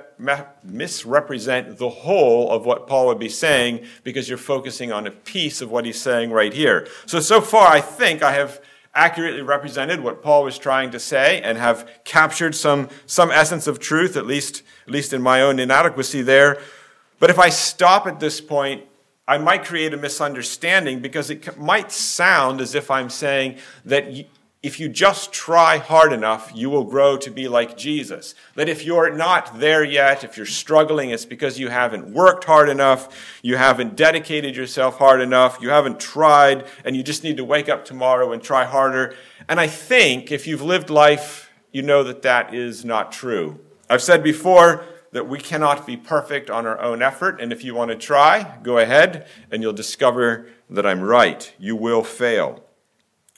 misrepresent 0.63 1.79
the 1.79 1.89
whole 1.89 2.51
of 2.51 2.63
what 2.63 2.85
Paul 2.85 3.07
would 3.07 3.17
be 3.17 3.27
saying 3.27 3.83
because 4.03 4.29
you're 4.29 4.37
focusing 4.37 4.91
on 4.91 5.07
a 5.07 5.11
piece 5.11 5.61
of 5.61 5.71
what 5.71 5.83
he's 5.83 5.99
saying 5.99 6.29
right 6.29 6.53
here. 6.53 6.87
So, 7.07 7.19
so 7.21 7.41
far, 7.41 7.67
I 7.67 7.81
think 7.81 8.21
I 8.21 8.33
have 8.33 8.61
accurately 8.97 9.43
represented 9.43 10.01
what 10.01 10.23
Paul 10.23 10.43
was 10.43 10.57
trying 10.57 10.89
to 10.91 10.99
say 10.99 11.39
and 11.41 11.57
have 11.57 11.89
captured 12.03 12.55
some, 12.55 12.89
some 13.05 13.31
essence 13.31 13.67
of 13.67 13.79
truth, 13.79 14.17
at 14.17 14.25
least, 14.25 14.63
at 14.87 14.91
least 14.91 15.13
in 15.13 15.21
my 15.21 15.41
own 15.41 15.59
inadequacy 15.59 16.23
there. 16.23 16.59
But 17.19 17.29
if 17.29 17.37
I 17.37 17.49
stop 17.49 18.07
at 18.07 18.19
this 18.19 18.41
point, 18.41 18.83
I 19.27 19.37
might 19.37 19.63
create 19.65 19.93
a 19.93 19.97
misunderstanding 19.97 20.99
because 20.99 21.29
it 21.29 21.57
might 21.57 21.91
sound 21.91 22.59
as 22.59 22.73
if 22.75 22.89
I'm 22.89 23.09
saying 23.09 23.57
that 23.85 24.25
if 24.67 24.81
you 24.81 24.89
just 24.89 25.31
try 25.31 25.77
hard 25.77 26.11
enough, 26.11 26.51
you 26.53 26.69
will 26.69 26.83
grow 26.83 27.15
to 27.15 27.31
be 27.31 27.47
like 27.47 27.77
Jesus. 27.77 28.35
That 28.55 28.67
if 28.67 28.83
you're 28.83 29.09
not 29.09 29.61
there 29.61 29.81
yet, 29.81 30.25
if 30.25 30.35
you're 30.35 30.45
struggling, 30.45 31.09
it's 31.09 31.23
because 31.23 31.57
you 31.57 31.69
haven't 31.69 32.13
worked 32.13 32.43
hard 32.43 32.67
enough, 32.67 33.39
you 33.41 33.55
haven't 33.55 33.95
dedicated 33.95 34.57
yourself 34.57 34.97
hard 34.97 35.21
enough, 35.21 35.59
you 35.61 35.69
haven't 35.69 36.01
tried, 36.01 36.65
and 36.83 36.97
you 36.97 37.01
just 37.01 37.23
need 37.23 37.37
to 37.37 37.45
wake 37.45 37.69
up 37.69 37.85
tomorrow 37.85 38.33
and 38.33 38.43
try 38.43 38.65
harder. 38.65 39.15
And 39.47 39.57
I 39.57 39.67
think 39.67 40.33
if 40.33 40.45
you've 40.45 40.61
lived 40.61 40.89
life, 40.89 41.49
you 41.71 41.81
know 41.81 42.03
that 42.03 42.23
that 42.23 42.53
is 42.53 42.83
not 42.83 43.13
true. 43.13 43.61
I've 43.89 44.03
said 44.03 44.21
before 44.21 44.83
that 45.13 45.29
we 45.29 45.39
cannot 45.39 45.87
be 45.87 45.95
perfect 45.95 46.49
on 46.49 46.65
our 46.65 46.81
own 46.81 47.01
effort, 47.01 47.39
and 47.39 47.53
if 47.53 47.63
you 47.63 47.73
want 47.73 47.91
to 47.91 47.95
try, 47.95 48.57
go 48.63 48.79
ahead, 48.79 49.27
and 49.49 49.63
you'll 49.63 49.71
discover 49.71 50.49
that 50.69 50.85
I'm 50.85 50.99
right. 50.99 51.53
You 51.57 51.77
will 51.77 52.03
fail. 52.03 52.65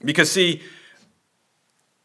Because, 0.03 0.31
see, 0.31 0.63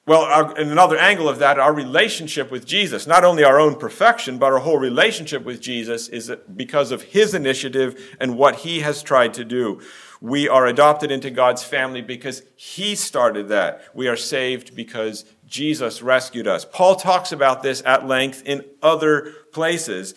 well, 0.07 0.23
our, 0.23 0.59
in 0.59 0.71
another 0.71 0.99
angle 0.99 1.31
of 1.31 1.39
that, 1.39 1.59
our 1.59 1.73
relationship 1.73 2.51
with 2.51 2.67
Jesus, 2.67 3.07
not 3.07 3.25
only 3.25 3.43
our 3.43 3.59
own 3.59 3.77
perfection, 3.77 4.37
but 4.37 4.53
our 4.53 4.59
whole 4.59 4.79
relationship 4.79 5.45
with 5.45 5.63
Jesus 5.63 6.09
is 6.09 6.31
because 6.55 6.91
of 6.91 7.03
his 7.03 7.33
initiative 7.33 8.17
and 8.21 8.37
what 8.37 8.57
he 8.57 8.81
has 8.81 9.03
tried 9.03 9.33
to 9.35 9.45
do. 9.47 9.81
We 10.21 10.47
are 10.47 10.67
adopted 10.67 11.11
into 11.11 11.31
God's 11.31 11.65
family 11.65 12.03
because 12.03 12.43
he 12.55 12.95
started 12.95 13.49
that. 13.49 13.83
We 13.95 14.09
are 14.09 14.17
saved 14.17 14.77
because 14.77 15.25
Jesus 15.47 16.03
rescued 16.03 16.47
us. 16.47 16.67
Paul 16.71 16.97
talks 16.97 17.33
about 17.33 17.63
this 17.63 17.83
at 17.87 18.07
length 18.07 18.43
in 18.45 18.65
other 18.83 19.33
places. 19.53 20.15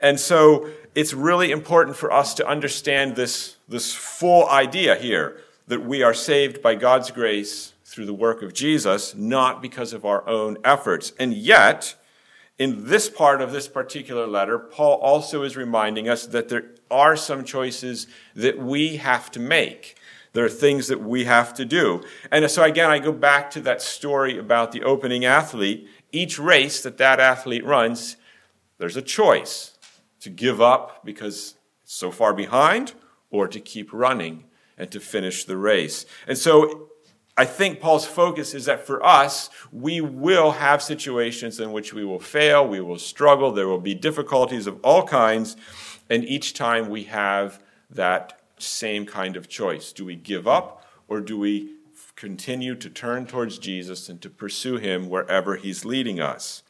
And 0.00 0.20
so 0.20 0.68
it's 0.94 1.14
really 1.14 1.50
important 1.50 1.96
for 1.96 2.12
us 2.12 2.34
to 2.34 2.46
understand 2.46 3.16
this, 3.16 3.56
this 3.68 3.94
full 3.94 4.46
idea 4.50 4.96
here 4.96 5.40
that 5.66 5.80
we 5.84 6.02
are 6.02 6.14
saved 6.14 6.60
by 6.60 6.74
God's 6.74 7.10
grace 7.10 7.72
through 8.00 8.06
the 8.06 8.14
work 8.14 8.40
of 8.40 8.54
Jesus, 8.54 9.14
not 9.14 9.60
because 9.60 9.92
of 9.92 10.06
our 10.06 10.26
own 10.26 10.56
efforts. 10.64 11.12
And 11.18 11.34
yet, 11.34 11.96
in 12.58 12.86
this 12.86 13.10
part 13.10 13.42
of 13.42 13.52
this 13.52 13.68
particular 13.68 14.26
letter, 14.26 14.58
Paul 14.58 14.94
also 15.00 15.42
is 15.42 15.54
reminding 15.54 16.08
us 16.08 16.24
that 16.28 16.48
there 16.48 16.70
are 16.90 17.14
some 17.14 17.44
choices 17.44 18.06
that 18.34 18.56
we 18.56 18.96
have 18.96 19.30
to 19.32 19.38
make. 19.38 19.98
There 20.32 20.46
are 20.46 20.48
things 20.48 20.88
that 20.88 21.02
we 21.02 21.24
have 21.24 21.52
to 21.52 21.66
do. 21.66 22.02
And 22.30 22.50
so, 22.50 22.62
again, 22.62 22.88
I 22.88 23.00
go 23.00 23.12
back 23.12 23.50
to 23.50 23.60
that 23.60 23.82
story 23.82 24.38
about 24.38 24.72
the 24.72 24.82
opening 24.82 25.26
athlete. 25.26 25.86
Each 26.10 26.38
race 26.38 26.82
that 26.82 26.96
that 26.96 27.20
athlete 27.20 27.66
runs, 27.66 28.16
there's 28.78 28.96
a 28.96 29.02
choice 29.02 29.76
to 30.20 30.30
give 30.30 30.58
up 30.58 31.04
because 31.04 31.54
it's 31.82 31.92
so 31.94 32.10
far 32.10 32.32
behind 32.32 32.94
or 33.30 33.46
to 33.46 33.60
keep 33.60 33.92
running 33.92 34.44
and 34.78 34.90
to 34.90 35.00
finish 35.00 35.44
the 35.44 35.58
race. 35.58 36.06
And 36.26 36.38
so, 36.38 36.89
I 37.40 37.46
think 37.46 37.80
Paul's 37.80 38.04
focus 38.04 38.52
is 38.52 38.66
that 38.66 38.86
for 38.86 39.02
us, 39.02 39.48
we 39.72 40.02
will 40.02 40.50
have 40.50 40.82
situations 40.82 41.58
in 41.58 41.72
which 41.72 41.94
we 41.94 42.04
will 42.04 42.20
fail, 42.20 42.68
we 42.68 42.82
will 42.82 42.98
struggle, 42.98 43.50
there 43.50 43.66
will 43.66 43.80
be 43.80 43.94
difficulties 43.94 44.66
of 44.66 44.78
all 44.82 45.06
kinds, 45.06 45.56
and 46.10 46.22
each 46.22 46.52
time 46.52 46.90
we 46.90 47.04
have 47.04 47.62
that 47.88 48.42
same 48.58 49.06
kind 49.06 49.38
of 49.38 49.48
choice. 49.48 49.90
Do 49.90 50.04
we 50.04 50.16
give 50.16 50.46
up 50.46 50.84
or 51.08 51.22
do 51.22 51.38
we 51.38 51.76
continue 52.14 52.74
to 52.74 52.90
turn 52.90 53.24
towards 53.24 53.56
Jesus 53.56 54.10
and 54.10 54.20
to 54.20 54.28
pursue 54.28 54.76
him 54.76 55.08
wherever 55.08 55.56
he's 55.56 55.86
leading 55.86 56.20
us? 56.20 56.62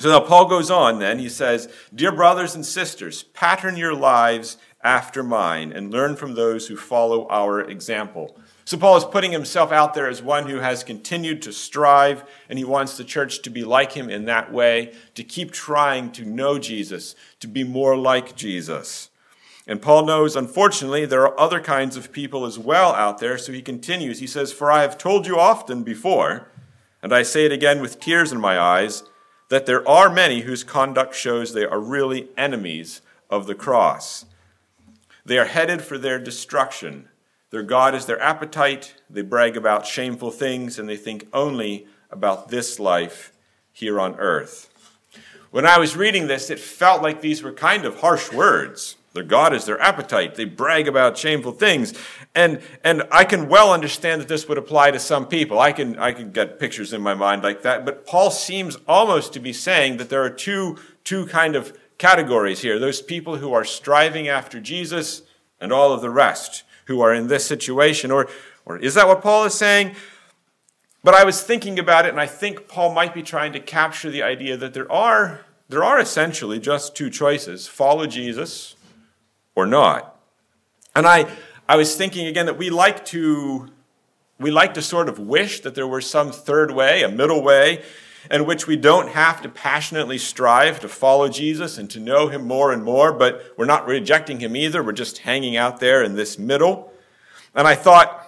So 0.00 0.08
now 0.08 0.26
Paul 0.26 0.46
goes 0.46 0.68
on 0.68 0.98
then. 0.98 1.20
He 1.20 1.28
says, 1.28 1.72
Dear 1.94 2.10
brothers 2.10 2.56
and 2.56 2.66
sisters, 2.66 3.22
pattern 3.22 3.76
your 3.76 3.94
lives 3.94 4.56
after 4.82 5.22
mine 5.22 5.70
and 5.70 5.92
learn 5.92 6.16
from 6.16 6.34
those 6.34 6.66
who 6.66 6.76
follow 6.76 7.28
our 7.28 7.60
example. 7.60 8.36
So 8.66 8.78
Paul 8.78 8.96
is 8.96 9.04
putting 9.04 9.32
himself 9.32 9.72
out 9.72 9.92
there 9.92 10.08
as 10.08 10.22
one 10.22 10.48
who 10.48 10.56
has 10.56 10.84
continued 10.84 11.42
to 11.42 11.52
strive, 11.52 12.24
and 12.48 12.58
he 12.58 12.64
wants 12.64 12.96
the 12.96 13.04
church 13.04 13.42
to 13.42 13.50
be 13.50 13.62
like 13.62 13.92
him 13.92 14.08
in 14.08 14.24
that 14.24 14.52
way, 14.52 14.94
to 15.14 15.22
keep 15.22 15.52
trying 15.52 16.10
to 16.12 16.24
know 16.24 16.58
Jesus, 16.58 17.14
to 17.40 17.46
be 17.46 17.62
more 17.62 17.96
like 17.96 18.36
Jesus. 18.36 19.10
And 19.66 19.82
Paul 19.82 20.06
knows, 20.06 20.34
unfortunately, 20.34 21.04
there 21.04 21.22
are 21.22 21.38
other 21.38 21.60
kinds 21.60 21.96
of 21.96 22.12
people 22.12 22.46
as 22.46 22.58
well 22.58 22.92
out 22.94 23.18
there, 23.18 23.36
so 23.36 23.52
he 23.52 23.62
continues. 23.62 24.20
He 24.20 24.26
says, 24.26 24.52
For 24.52 24.72
I 24.72 24.80
have 24.80 24.96
told 24.96 25.26
you 25.26 25.38
often 25.38 25.82
before, 25.82 26.48
and 27.02 27.12
I 27.12 27.22
say 27.22 27.44
it 27.44 27.52
again 27.52 27.82
with 27.82 28.00
tears 28.00 28.32
in 28.32 28.40
my 28.40 28.58
eyes, 28.58 29.02
that 29.50 29.66
there 29.66 29.86
are 29.86 30.10
many 30.10 30.40
whose 30.40 30.64
conduct 30.64 31.14
shows 31.14 31.52
they 31.52 31.66
are 31.66 31.80
really 31.80 32.30
enemies 32.36 33.02
of 33.28 33.46
the 33.46 33.54
cross. 33.54 34.24
They 35.24 35.38
are 35.38 35.46
headed 35.46 35.82
for 35.82 35.98
their 35.98 36.18
destruction 36.18 37.08
their 37.54 37.62
God 37.62 37.94
is 37.94 38.06
their 38.06 38.20
appetite. 38.20 38.96
They 39.08 39.22
brag 39.22 39.56
about 39.56 39.86
shameful 39.86 40.32
things 40.32 40.76
and 40.76 40.88
they 40.88 40.96
think 40.96 41.28
only 41.32 41.86
about 42.10 42.48
this 42.48 42.80
life 42.80 43.32
here 43.70 44.00
on 44.00 44.16
earth. 44.16 44.68
When 45.52 45.64
I 45.64 45.78
was 45.78 45.96
reading 45.96 46.26
this, 46.26 46.50
it 46.50 46.58
felt 46.58 47.00
like 47.00 47.20
these 47.20 47.44
were 47.44 47.52
kind 47.52 47.84
of 47.84 48.00
harsh 48.00 48.32
words. 48.32 48.96
Their 49.12 49.22
God 49.22 49.54
is 49.54 49.66
their 49.66 49.80
appetite. 49.80 50.34
They 50.34 50.46
brag 50.46 50.88
about 50.88 51.16
shameful 51.16 51.52
things. 51.52 51.94
And, 52.34 52.60
and 52.82 53.04
I 53.12 53.22
can 53.22 53.48
well 53.48 53.72
understand 53.72 54.20
that 54.20 54.26
this 54.26 54.48
would 54.48 54.58
apply 54.58 54.90
to 54.90 54.98
some 54.98 55.24
people. 55.24 55.60
I 55.60 55.70
can, 55.70 55.96
I 55.96 56.10
can 56.10 56.32
get 56.32 56.58
pictures 56.58 56.92
in 56.92 57.02
my 57.02 57.14
mind 57.14 57.44
like 57.44 57.62
that. 57.62 57.84
But 57.84 58.04
Paul 58.04 58.32
seems 58.32 58.74
almost 58.88 59.32
to 59.34 59.38
be 59.38 59.52
saying 59.52 59.98
that 59.98 60.08
there 60.08 60.24
are 60.24 60.28
two, 60.28 60.76
two 61.04 61.26
kind 61.26 61.54
of 61.54 61.78
categories 61.98 62.62
here. 62.62 62.80
Those 62.80 63.00
people 63.00 63.36
who 63.36 63.52
are 63.52 63.64
striving 63.64 64.26
after 64.26 64.58
Jesus 64.58 65.22
and 65.60 65.72
all 65.72 65.92
of 65.92 66.00
the 66.00 66.10
rest 66.10 66.64
who 66.86 67.00
are 67.00 67.12
in 67.12 67.28
this 67.28 67.46
situation. 67.46 68.10
Or, 68.10 68.28
or 68.64 68.78
is 68.78 68.94
that 68.94 69.06
what 69.06 69.22
Paul 69.22 69.44
is 69.44 69.54
saying? 69.54 69.94
But 71.02 71.14
I 71.14 71.24
was 71.24 71.42
thinking 71.42 71.78
about 71.78 72.06
it, 72.06 72.10
and 72.10 72.20
I 72.20 72.26
think 72.26 72.66
Paul 72.66 72.94
might 72.94 73.12
be 73.12 73.22
trying 73.22 73.52
to 73.52 73.60
capture 73.60 74.10
the 74.10 74.22
idea 74.22 74.56
that 74.56 74.72
there 74.72 74.90
are, 74.90 75.40
there 75.68 75.84
are 75.84 76.00
essentially 76.00 76.58
just 76.58 76.96
two 76.96 77.10
choices 77.10 77.66
follow 77.66 78.06
Jesus 78.06 78.74
or 79.54 79.66
not. 79.66 80.18
And 80.96 81.06
I, 81.06 81.26
I 81.68 81.76
was 81.76 81.94
thinking 81.96 82.26
again 82.26 82.46
that 82.46 82.56
we 82.56 82.70
like 82.70 83.04
to 83.06 83.70
we 84.38 84.50
like 84.50 84.74
to 84.74 84.82
sort 84.82 85.08
of 85.08 85.18
wish 85.18 85.60
that 85.60 85.74
there 85.74 85.86
were 85.86 86.00
some 86.00 86.32
third 86.32 86.70
way, 86.72 87.02
a 87.02 87.08
middle 87.08 87.42
way, 87.42 87.82
in 88.30 88.46
which 88.46 88.66
we 88.66 88.76
don't 88.76 89.10
have 89.10 89.42
to 89.42 89.48
passionately 89.48 90.18
strive 90.18 90.80
to 90.80 90.88
follow 90.88 91.28
Jesus 91.28 91.78
and 91.78 91.90
to 91.90 92.00
know 92.00 92.28
him 92.28 92.46
more 92.46 92.72
and 92.72 92.84
more, 92.84 93.12
but 93.12 93.42
we're 93.56 93.64
not 93.64 93.86
rejecting 93.86 94.40
him 94.40 94.56
either. 94.56 94.82
We're 94.82 94.92
just 94.92 95.18
hanging 95.18 95.56
out 95.56 95.80
there 95.80 96.02
in 96.02 96.14
this 96.14 96.38
middle. 96.38 96.92
And 97.54 97.68
I 97.68 97.74
thought, 97.74 98.20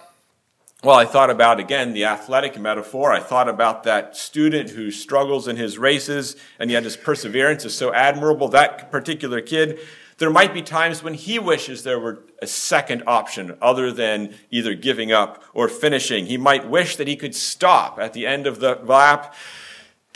well, 0.83 0.95
I 0.95 1.05
thought 1.05 1.29
about 1.29 1.59
again 1.59 1.93
the 1.93 2.05
athletic 2.05 2.59
metaphor. 2.59 3.11
I 3.11 3.19
thought 3.19 3.49
about 3.49 3.83
that 3.83 4.15
student 4.15 4.69
who 4.69 4.91
struggles 4.91 5.47
in 5.47 5.55
his 5.55 5.77
races 5.77 6.35
and 6.59 6.69
yet 6.69 6.83
his 6.83 6.95
perseverance 6.95 7.65
is 7.65 7.75
so 7.75 7.93
admirable. 7.93 8.47
That 8.47 8.91
particular 8.91 9.41
kid 9.41 9.79
there 10.17 10.29
might 10.31 10.53
be 10.53 10.63
times 10.63 11.03
when 11.03 11.13
he 11.13 11.37
wishes 11.37 11.83
there 11.83 11.99
were 11.99 12.23
a 12.41 12.47
second 12.47 13.03
option 13.05 13.55
other 13.61 13.91
than 13.91 14.33
either 14.49 14.73
giving 14.73 15.11
up 15.11 15.43
or 15.53 15.69
finishing. 15.69 16.25
He 16.25 16.37
might 16.37 16.67
wish 16.67 16.95
that 16.95 17.07
he 17.07 17.15
could 17.15 17.35
stop 17.35 17.99
at 17.99 18.13
the 18.13 18.25
end 18.25 18.47
of 18.47 18.59
the 18.59 18.79
lap, 18.83 19.35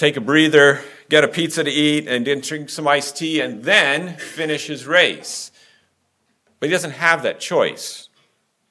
take 0.02 0.18
a 0.18 0.22
breather, 0.22 0.82
get 1.10 1.24
a 1.24 1.28
pizza 1.28 1.64
to 1.64 1.70
eat, 1.70 2.08
and 2.08 2.26
drink 2.42 2.70
some 2.70 2.88
iced 2.88 3.18
tea, 3.18 3.40
and 3.40 3.64
then 3.64 4.18
finish 4.18 4.66
his 4.66 4.88
race. 4.88 5.52
But 6.60 6.70
he 6.70 6.72
doesn't 6.72 6.92
have 6.92 7.22
that 7.22 7.40
choice. 7.40 8.10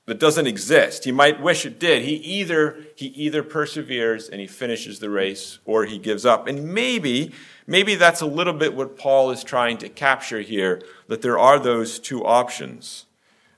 That 0.07 0.19
doesn't 0.19 0.49
exist. 0.49 1.05
He 1.05 1.13
might 1.13 1.41
wish 1.41 1.65
it 1.65 1.79
did. 1.79 2.03
He 2.03 2.15
either 2.15 2.85
he 2.97 3.07
either 3.07 3.45
perseveres 3.45 4.29
and 4.29 4.41
he 4.41 4.49
finishes 4.49 4.99
the 4.99 5.09
race 5.09 5.61
or 5.65 5.85
he 5.85 5.99
gives 5.99 6.27
up. 6.27 6.49
And 6.49 6.75
maybe 6.75 7.33
maybe 7.65 7.95
that's 7.95 8.21
a 8.21 8.27
little 8.27 8.53
bit 8.53 8.75
what 8.75 8.99
Paul 8.99 9.31
is 9.31 9.45
trying 9.45 9.79
to 9.79 9.89
capture 9.89 10.41
here 10.41 10.83
that 11.07 11.23
there 11.23 11.39
are 11.39 11.61
those 11.61 12.01
two 12.01 12.25
options. 12.25 13.07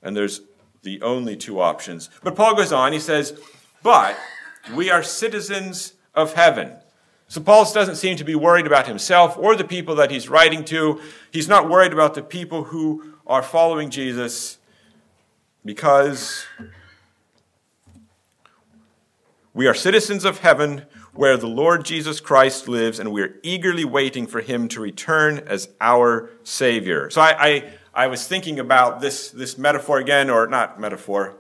And 0.03 0.15
there's 0.15 0.43
the 0.83 1.01
only 1.01 1.37
two 1.37 1.59
options. 1.59 2.11
But 2.23 2.37
Paul 2.37 2.55
goes 2.55 2.73
on, 2.73 2.93
he 2.93 3.01
says, 3.01 3.41
But 3.83 4.19
we 4.75 4.91
are 4.91 5.03
citizens 5.03 5.95
of 6.15 6.35
heaven. 6.35 6.77
So 7.33 7.41
Paul 7.41 7.65
doesn't 7.73 7.97
seem 7.97 8.19
to 8.19 8.25
be 8.25 8.35
worried 8.35 8.67
about 8.67 8.87
himself 8.87 9.39
or 9.39 9.57
the 9.57 9.65
people 9.65 9.95
that 9.95 10.11
he's 10.11 10.29
writing 10.29 10.67
to. 10.67 11.01
He's 11.31 11.49
not 11.49 11.67
worried 11.67 11.95
about 11.95 12.13
the 12.13 12.21
people 12.21 12.65
who 12.65 13.15
are 13.27 13.43
following 13.43 13.89
Jesus 13.89 14.59
because 15.65 16.45
we 19.55 19.67
are 19.67 19.73
citizens 19.73 20.27
of 20.27 20.41
heaven 20.41 20.85
where 21.15 21.39
the 21.39 21.47
Lord 21.47 21.87
Jesus 21.87 22.21
Christ 22.21 22.69
lives, 22.69 23.01
and 23.01 23.11
we 23.11 23.23
are 23.23 23.35
eagerly 23.43 23.87
waiting 23.87 24.27
for 24.27 24.43
him 24.43 24.69
to 24.69 24.83
return 24.83 25.39
as 25.39 25.71
our 25.81 26.29
Savior. 26.45 27.09
So 27.09 27.23
I, 27.23 27.47
I, 27.47 27.73
I, 27.95 28.07
was 28.09 28.29
thinking 28.29 28.61
about 28.61 29.01
this, 29.01 29.31
this 29.31 29.57
metaphor 29.57 29.97
again, 29.97 30.29
or 30.29 30.47
not 30.49 30.79
metaphor, 30.79 31.37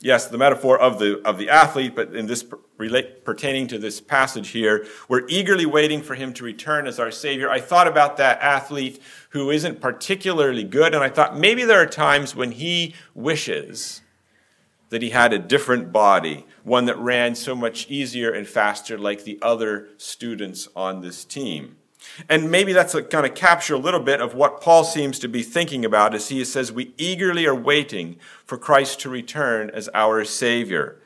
yes, 0.00 0.26
the 0.26 0.38
metaphor 0.38 0.76
of 0.80 0.98
the, 0.98 1.24
of 1.24 1.38
the 1.38 1.48
athlete, 1.48 1.94
but 1.94 2.12
in 2.16 2.26
this 2.26 2.44
relate, 2.78 3.24
pertaining 3.24 3.66
to 3.68 3.78
this 3.78 4.00
passage 4.00 4.48
here, 4.48 4.86
we're 5.08 5.26
eagerly 5.28 5.66
waiting 5.66 6.00
for 6.00 6.14
him 6.14 6.32
to 6.34 6.44
return 6.44 6.86
as 6.86 6.98
our 6.98 7.10
Savior. 7.10 7.50
I 7.50 7.60
thought 7.60 7.88
about 7.88 8.16
that 8.16 8.40
athlete 8.40 9.02
who 9.30 9.50
isn't 9.50 9.80
particularly 9.80 10.64
good, 10.64 10.94
and 10.94 11.04
I 11.04 11.10
thought 11.10 11.36
maybe 11.36 11.64
there 11.64 11.82
are 11.82 11.86
times 11.86 12.34
when 12.34 12.52
he 12.52 12.94
wishes 13.14 14.00
that 14.90 15.02
he 15.02 15.10
had 15.10 15.32
a 15.32 15.38
different 15.38 15.92
body, 15.92 16.46
one 16.62 16.86
that 16.86 16.96
ran 16.96 17.34
so 17.34 17.54
much 17.54 17.90
easier 17.90 18.32
and 18.32 18.46
faster 18.46 18.96
like 18.96 19.24
the 19.24 19.38
other 19.42 19.88
students 19.98 20.68
on 20.74 21.02
this 21.02 21.24
team. 21.24 21.76
And 22.28 22.50
maybe 22.50 22.72
that's 22.72 22.94
going 22.94 23.24
to 23.24 23.28
capture 23.28 23.74
a 23.74 23.78
little 23.78 24.00
bit 24.00 24.20
of 24.20 24.34
what 24.34 24.62
Paul 24.62 24.84
seems 24.84 25.18
to 25.18 25.28
be 25.28 25.42
thinking 25.42 25.84
about 25.84 26.14
as 26.14 26.28
he 26.28 26.42
says, 26.44 26.72
We 26.72 26.94
eagerly 26.96 27.46
are 27.46 27.54
waiting 27.54 28.16
for 28.46 28.56
Christ 28.56 29.00
to 29.00 29.10
return 29.10 29.68
as 29.70 29.90
our 29.92 30.24
Savior. 30.24 31.00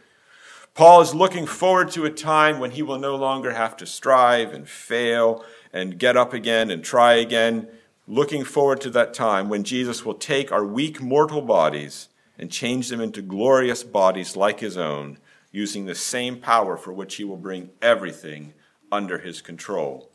Paul 0.75 1.03
is 1.03 1.15
looking 1.15 1.47
forward 1.47 1.91
to 1.91 2.07
a 2.07 2.11
time 2.11 2.59
when 2.59 2.71
he 2.71 2.83
will 2.83 2.99
no 2.99 3.15
longer 3.15 3.53
have 3.53 3.77
to 3.77 3.87
strive 3.87 4.55
and 4.55 4.67
fail 4.67 5.45
and 5.71 5.99
get 5.99 6.17
up 6.17 6.33
again 6.33 6.71
and 6.71 6.83
try 6.83 7.15
again. 7.15 7.69
Looking 8.07 8.43
forward 8.43 8.81
to 8.83 8.91
that 8.91 9.13
time 9.13 9.51
when 9.51 9.65
Jesus 9.65 10.05
will 10.05 10.15
take 10.15 10.51
our 10.51 10.65
weak 10.65 11.03
mortal 11.03 11.43
bodies 11.43 12.09
and 12.39 12.51
change 12.51 12.89
them 12.89 13.03
into 13.03 13.21
glorious 13.21 13.85
bodies 13.85 14.35
like 14.35 14.61
his 14.61 14.79
own, 14.79 15.19
using 15.51 15.85
the 15.85 15.95
same 15.95 16.41
power 16.41 16.79
for 16.79 16.93
which 16.93 17.17
he 17.17 17.25
will 17.25 17.37
bring 17.37 17.71
everything 17.83 18.55
under 18.91 19.19
his 19.19 19.43
control. 19.43 20.09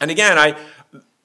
And 0.00 0.10
again, 0.10 0.38
I, 0.38 0.58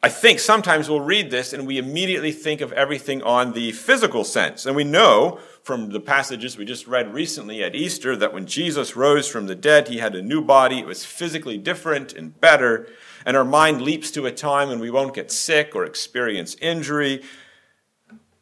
I 0.06 0.10
think 0.10 0.40
sometimes 0.40 0.90
we'll 0.90 1.00
read 1.00 1.32
this 1.32 1.54
and 1.54 1.66
we 1.66 1.78
immediately 1.78 2.34
think 2.34 2.60
of 2.60 2.74
everything 2.74 3.22
on 3.24 3.54
the 3.54 3.72
physical 3.72 4.26
sense. 4.26 4.66
And 4.66 4.76
we 4.76 4.84
know 4.84 5.40
from 5.64 5.92
the 5.92 6.02
passages 6.02 6.58
we 6.58 6.66
just 6.66 6.88
read 6.88 7.14
recently 7.14 7.64
at 7.64 7.74
Easter 7.74 8.14
that 8.18 8.34
when 8.34 8.46
Jesus 8.46 8.98
rose 8.98 9.30
from 9.30 9.48
the 9.48 9.56
dead, 9.56 9.88
he 9.88 10.00
had 10.00 10.14
a 10.14 10.22
new 10.22 10.42
body. 10.42 10.80
It 10.80 10.86
was 10.86 11.06
physically 11.06 11.58
different 11.58 12.12
and 12.12 12.38
better. 12.42 12.90
And 13.26 13.38
our 13.38 13.46
mind 13.46 13.82
leaps 13.82 14.12
to 14.12 14.26
a 14.26 14.32
time 14.32 14.68
when 14.68 14.80
we 14.80 14.92
won't 14.92 15.16
get 15.16 15.32
sick 15.32 15.74
or 15.74 15.86
experience 15.86 16.58
injury. 16.60 17.24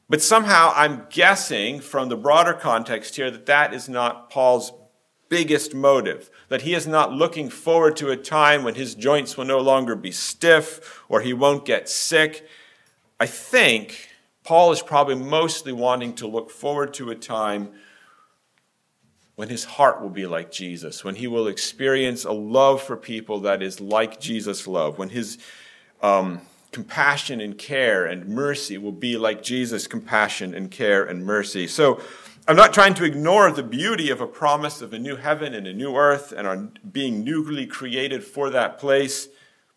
But 0.09 0.23
somehow 0.23 0.73
I'm 0.75 1.05
guessing 1.11 1.79
from 1.79 2.09
the 2.09 2.17
broader 2.17 2.55
context 2.55 3.17
here 3.17 3.29
that 3.29 3.45
that 3.45 3.71
is 3.71 3.87
not 3.87 4.31
Paul's 4.31 4.71
biggest 5.31 5.73
motive. 5.73 6.29
That 6.49 6.63
he 6.63 6.75
is 6.75 6.85
not 6.85 7.13
looking 7.13 7.49
forward 7.49 7.95
to 7.95 8.11
a 8.11 8.17
time 8.17 8.63
when 8.63 8.75
his 8.75 8.93
joints 8.93 9.37
will 9.37 9.45
no 9.45 9.59
longer 9.59 9.95
be 9.95 10.11
stiff 10.11 11.01
or 11.07 11.21
he 11.21 11.33
won't 11.33 11.65
get 11.65 11.87
sick. 11.87 12.45
I 13.17 13.25
think 13.25 14.09
Paul 14.43 14.73
is 14.73 14.81
probably 14.81 15.15
mostly 15.15 15.71
wanting 15.71 16.15
to 16.15 16.27
look 16.27 16.51
forward 16.51 16.93
to 16.95 17.09
a 17.11 17.15
time 17.15 17.69
when 19.35 19.47
his 19.47 19.63
heart 19.63 20.01
will 20.01 20.09
be 20.09 20.27
like 20.27 20.51
Jesus, 20.51 21.03
when 21.03 21.15
he 21.15 21.27
will 21.27 21.47
experience 21.47 22.25
a 22.25 22.33
love 22.33 22.81
for 22.81 22.97
people 22.97 23.39
that 23.39 23.63
is 23.63 23.79
like 23.79 24.19
Jesus' 24.19 24.67
love, 24.67 24.97
when 24.97 25.09
his 25.09 25.37
um, 26.01 26.41
compassion 26.71 27.39
and 27.39 27.57
care 27.57 28.05
and 28.05 28.27
mercy 28.27 28.77
will 28.77 28.91
be 28.91 29.17
like 29.17 29.41
Jesus' 29.41 29.87
compassion 29.87 30.53
and 30.53 30.69
care 30.69 31.05
and 31.05 31.25
mercy. 31.25 31.67
So 31.67 32.01
I'm 32.47 32.55
not 32.55 32.73
trying 32.73 32.95
to 32.95 33.03
ignore 33.03 33.51
the 33.51 33.61
beauty 33.61 34.09
of 34.09 34.19
a 34.19 34.25
promise 34.25 34.81
of 34.81 34.93
a 34.93 34.99
new 34.99 35.15
heaven 35.15 35.53
and 35.53 35.67
a 35.67 35.73
new 35.73 35.95
earth 35.95 36.31
and 36.31 36.47
our 36.47 36.57
being 36.57 37.23
newly 37.23 37.67
created 37.67 38.23
for 38.23 38.49
that 38.49 38.79
place. 38.79 39.27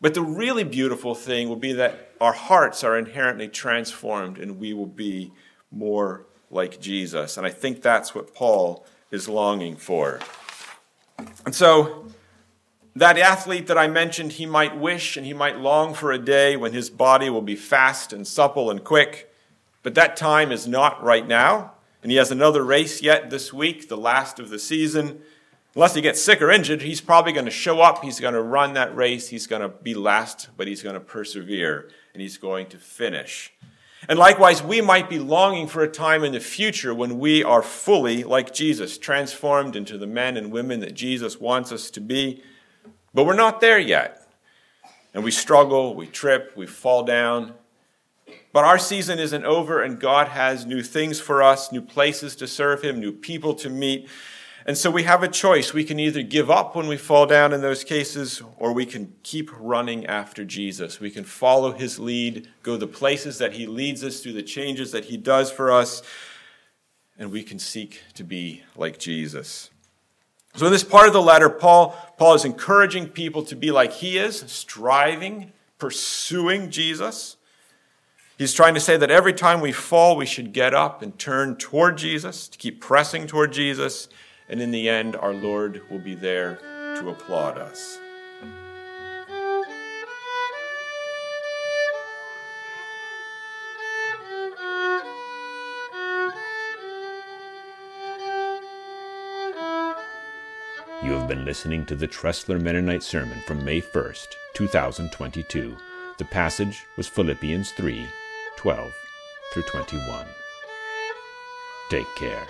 But 0.01 0.15
the 0.15 0.23
really 0.23 0.65
beautiful 0.65 1.15
thing 1.15 1.49
will 1.49 1.57
be 1.57 1.75
that 1.75 2.13
our 2.23 2.33
hearts 2.33 2.83
are 2.83 2.97
inherently 2.97 3.49
transformed 3.49 4.39
and 4.39 4.59
we 4.59 4.73
will 4.73 4.87
be 4.87 5.31
more 5.71 6.27
like 6.51 6.81
Jesus. 6.81 7.37
And 7.37 7.47
I 7.47 7.51
think 7.51 7.83
that's 7.83 8.15
what 8.15 8.35
Paul 8.35 8.87
is 9.11 9.29
longing 9.29 9.77
for. 9.77 10.21
And 11.45 11.55
so 11.55 12.07
that 12.97 13.19
athlete 13.19 13.67
that 13.67 13.77
I 13.77 13.89
mentioned, 13.89 14.33
he 14.33 14.47
might 14.47 14.77
wish 14.77 15.19
and 15.19 15.27
he 15.27 15.35
might 15.35 15.59
long 15.59 15.93
for 15.93 16.13
a 16.13 16.19
day 16.19 16.57
when 16.57 16.73
his 16.73 16.89
body 16.89 17.29
will 17.29 17.43
be 17.43 17.57
fast 17.57 18.13
and 18.13 18.27
supple 18.27 18.71
and 18.71 18.83
quick, 18.83 19.31
but 19.83 19.95
that 19.97 20.17
time 20.17 20.51
is 20.51 20.67
not 20.67 21.03
right 21.03 21.27
now. 21.27 21.73
And 22.05 22.13
he 22.13 22.19
has 22.19 22.31
another 22.31 22.63
race 22.63 23.01
yet 23.01 23.31
this 23.31 23.51
week, 23.51 23.89
the 23.89 23.97
last 23.97 24.39
of 24.39 24.51
the 24.51 24.59
season. 24.59 25.23
Unless 25.75 25.95
he 25.95 26.03
gets 26.03 26.21
sick 26.21 26.43
or 26.43 26.51
injured, 26.51 26.83
he's 26.83 27.01
probably 27.01 27.33
going 27.33 27.47
to 27.47 27.51
show 27.51 27.81
up. 27.81 28.05
He's 28.05 28.21
going 28.21 28.35
to 28.35 28.43
run 28.43 28.75
that 28.75 28.95
race. 28.95 29.29
He's 29.29 29.47
going 29.47 29.63
to 29.63 29.71
be 29.71 29.95
last, 29.95 30.51
but 30.59 30.69
he's 30.69 30.83
going 30.83 30.97
to 30.97 31.01
persevere 31.01 31.89
and 32.13 32.21
he's 32.21 32.37
going 32.37 32.67
to 32.67 32.77
finish. 32.77 33.55
And 34.07 34.19
likewise, 34.19 34.63
we 34.63 34.83
might 34.83 35.09
be 35.09 35.19
longing 35.19 35.67
for 35.67 35.83
a 35.83 35.91
time 35.91 36.25
in 36.25 36.33
the 36.33 36.41
future 36.41 36.95
when 36.95 37.19
we 37.19 37.43
are 37.43 37.63
fully 37.63 38.23
like 38.23 38.53
Jesus, 38.53 38.99
transformed 38.99 39.75
into 39.75 39.97
the 39.97 40.07
men 40.07 40.37
and 40.37 40.53
women 40.53 40.81
that 40.81 40.93
Jesus 40.93 41.41
wants 41.41 41.73
us 41.73 41.91
to 41.93 42.03
be. 42.03 42.43
But 43.15 43.25
we're 43.25 43.33
not 43.33 43.63
there 43.63 43.79
yet. 43.79 44.29
And 45.15 45.25
we 45.25 45.31
struggle, 45.31 45.95
we 45.95 46.07
trip, 46.07 46.53
we 46.55 46.67
fall 46.67 47.05
down. 47.05 47.55
But 48.55 48.65
our 48.65 48.79
season 48.79 49.19
isn't 49.19 49.45
over, 49.45 49.83
and 49.83 49.99
God 49.99 50.29
has 50.29 50.65
new 50.65 50.81
things 50.81 51.19
for 51.19 51.43
us, 51.43 51.73
new 51.73 51.83
places 51.83 52.37
to 52.37 52.47
serve 52.47 52.83
Him, 52.83 53.01
new 53.01 53.11
people 53.11 53.53
to 53.57 53.69
meet. 53.69 54.09
And 54.65 54.79
so 54.79 54.93
we 54.93 55.03
have 55.03 55.25
a 55.25 55.29
choice. 55.29 55.75
We 55.75 55.83
can 55.83 55.99
either 55.99 56.23
give 56.23 56.53
up 56.53 56.77
when 56.77 56.87
we 56.87 56.97
fall 56.97 57.27
down 57.27 57.53
in 57.53 57.63
those 57.63 57.83
cases, 57.83 58.43
or 58.57 58.73
we 58.73 58.87
can 58.87 59.13
keep 59.25 59.51
running 59.59 60.07
after 60.07 60.45
Jesus. 60.45 61.01
We 61.01 61.11
can 61.11 61.25
follow 61.25 61.73
His 61.73 61.99
lead, 61.99 62.49
go 62.63 62.77
the 62.77 62.87
places 62.87 63.39
that 63.39 63.55
He 63.55 63.67
leads 63.67 64.05
us, 64.05 64.21
through 64.21 64.35
the 64.35 64.43
changes 64.45 64.93
that 64.93 65.07
He 65.07 65.17
does 65.17 65.51
for 65.51 65.73
us, 65.73 66.01
and 67.19 67.33
we 67.33 67.43
can 67.43 67.59
seek 67.59 68.03
to 68.15 68.23
be 68.23 68.63
like 68.77 69.01
Jesus. 69.01 69.71
So, 70.55 70.67
in 70.67 70.73
this 70.73 70.85
part 70.85 71.09
of 71.09 71.13
the 71.13 71.21
letter, 71.21 71.51
Paul, 71.51 71.97
Paul 72.19 72.35
is 72.35 72.45
encouraging 72.45 73.09
people 73.09 73.43
to 73.47 73.57
be 73.57 73.73
like 73.73 73.95
he 73.95 74.17
is, 74.17 74.45
striving, 74.47 75.53
pursuing 75.77 76.71
Jesus. 76.71 77.37
He's 78.37 78.53
trying 78.53 78.75
to 78.75 78.81
say 78.81 78.97
that 78.97 79.13
every 79.13 79.33
time 79.33 79.61
we 79.61 79.71
fall, 79.71 80.17
we 80.17 80.27
should 80.27 80.53
get 80.53 80.75
up 80.75 81.03
and 81.03 81.17
turn 81.17 81.55
toward 81.55 81.97
Jesus, 81.97 82.49
to 82.49 82.59
keep 82.59 82.81
pressing 82.81 83.29
toward 83.29 83.53
Jesus, 83.53 84.09
and 84.49 84.61
in 84.61 84.73
the 84.73 84.89
end, 84.89 85.15
our 85.15 85.33
Lord 85.33 85.83
will 85.89 86.01
be 86.01 86.17
there 86.17 86.57
to 86.97 87.11
applaud 87.11 87.59
us. 87.59 87.97
You 101.05 101.13
have 101.13 101.29
been 101.29 101.45
listening 101.45 101.87
to 101.87 101.95
the 101.95 102.09
Tressler 102.09 102.61
Mennonite 102.61 103.05
Sermon 103.05 103.41
from 103.47 103.65
May 103.65 103.81
1st, 103.81 104.27
2022. 104.55 105.77
The 106.19 106.25
passage 106.25 106.85
was 106.97 107.07
Philippians 107.07 107.71
3 107.73 108.09
12 108.65 108.95
through 109.53 109.63
21. 109.65 110.27
Take 111.91 112.07
care. 112.17 112.47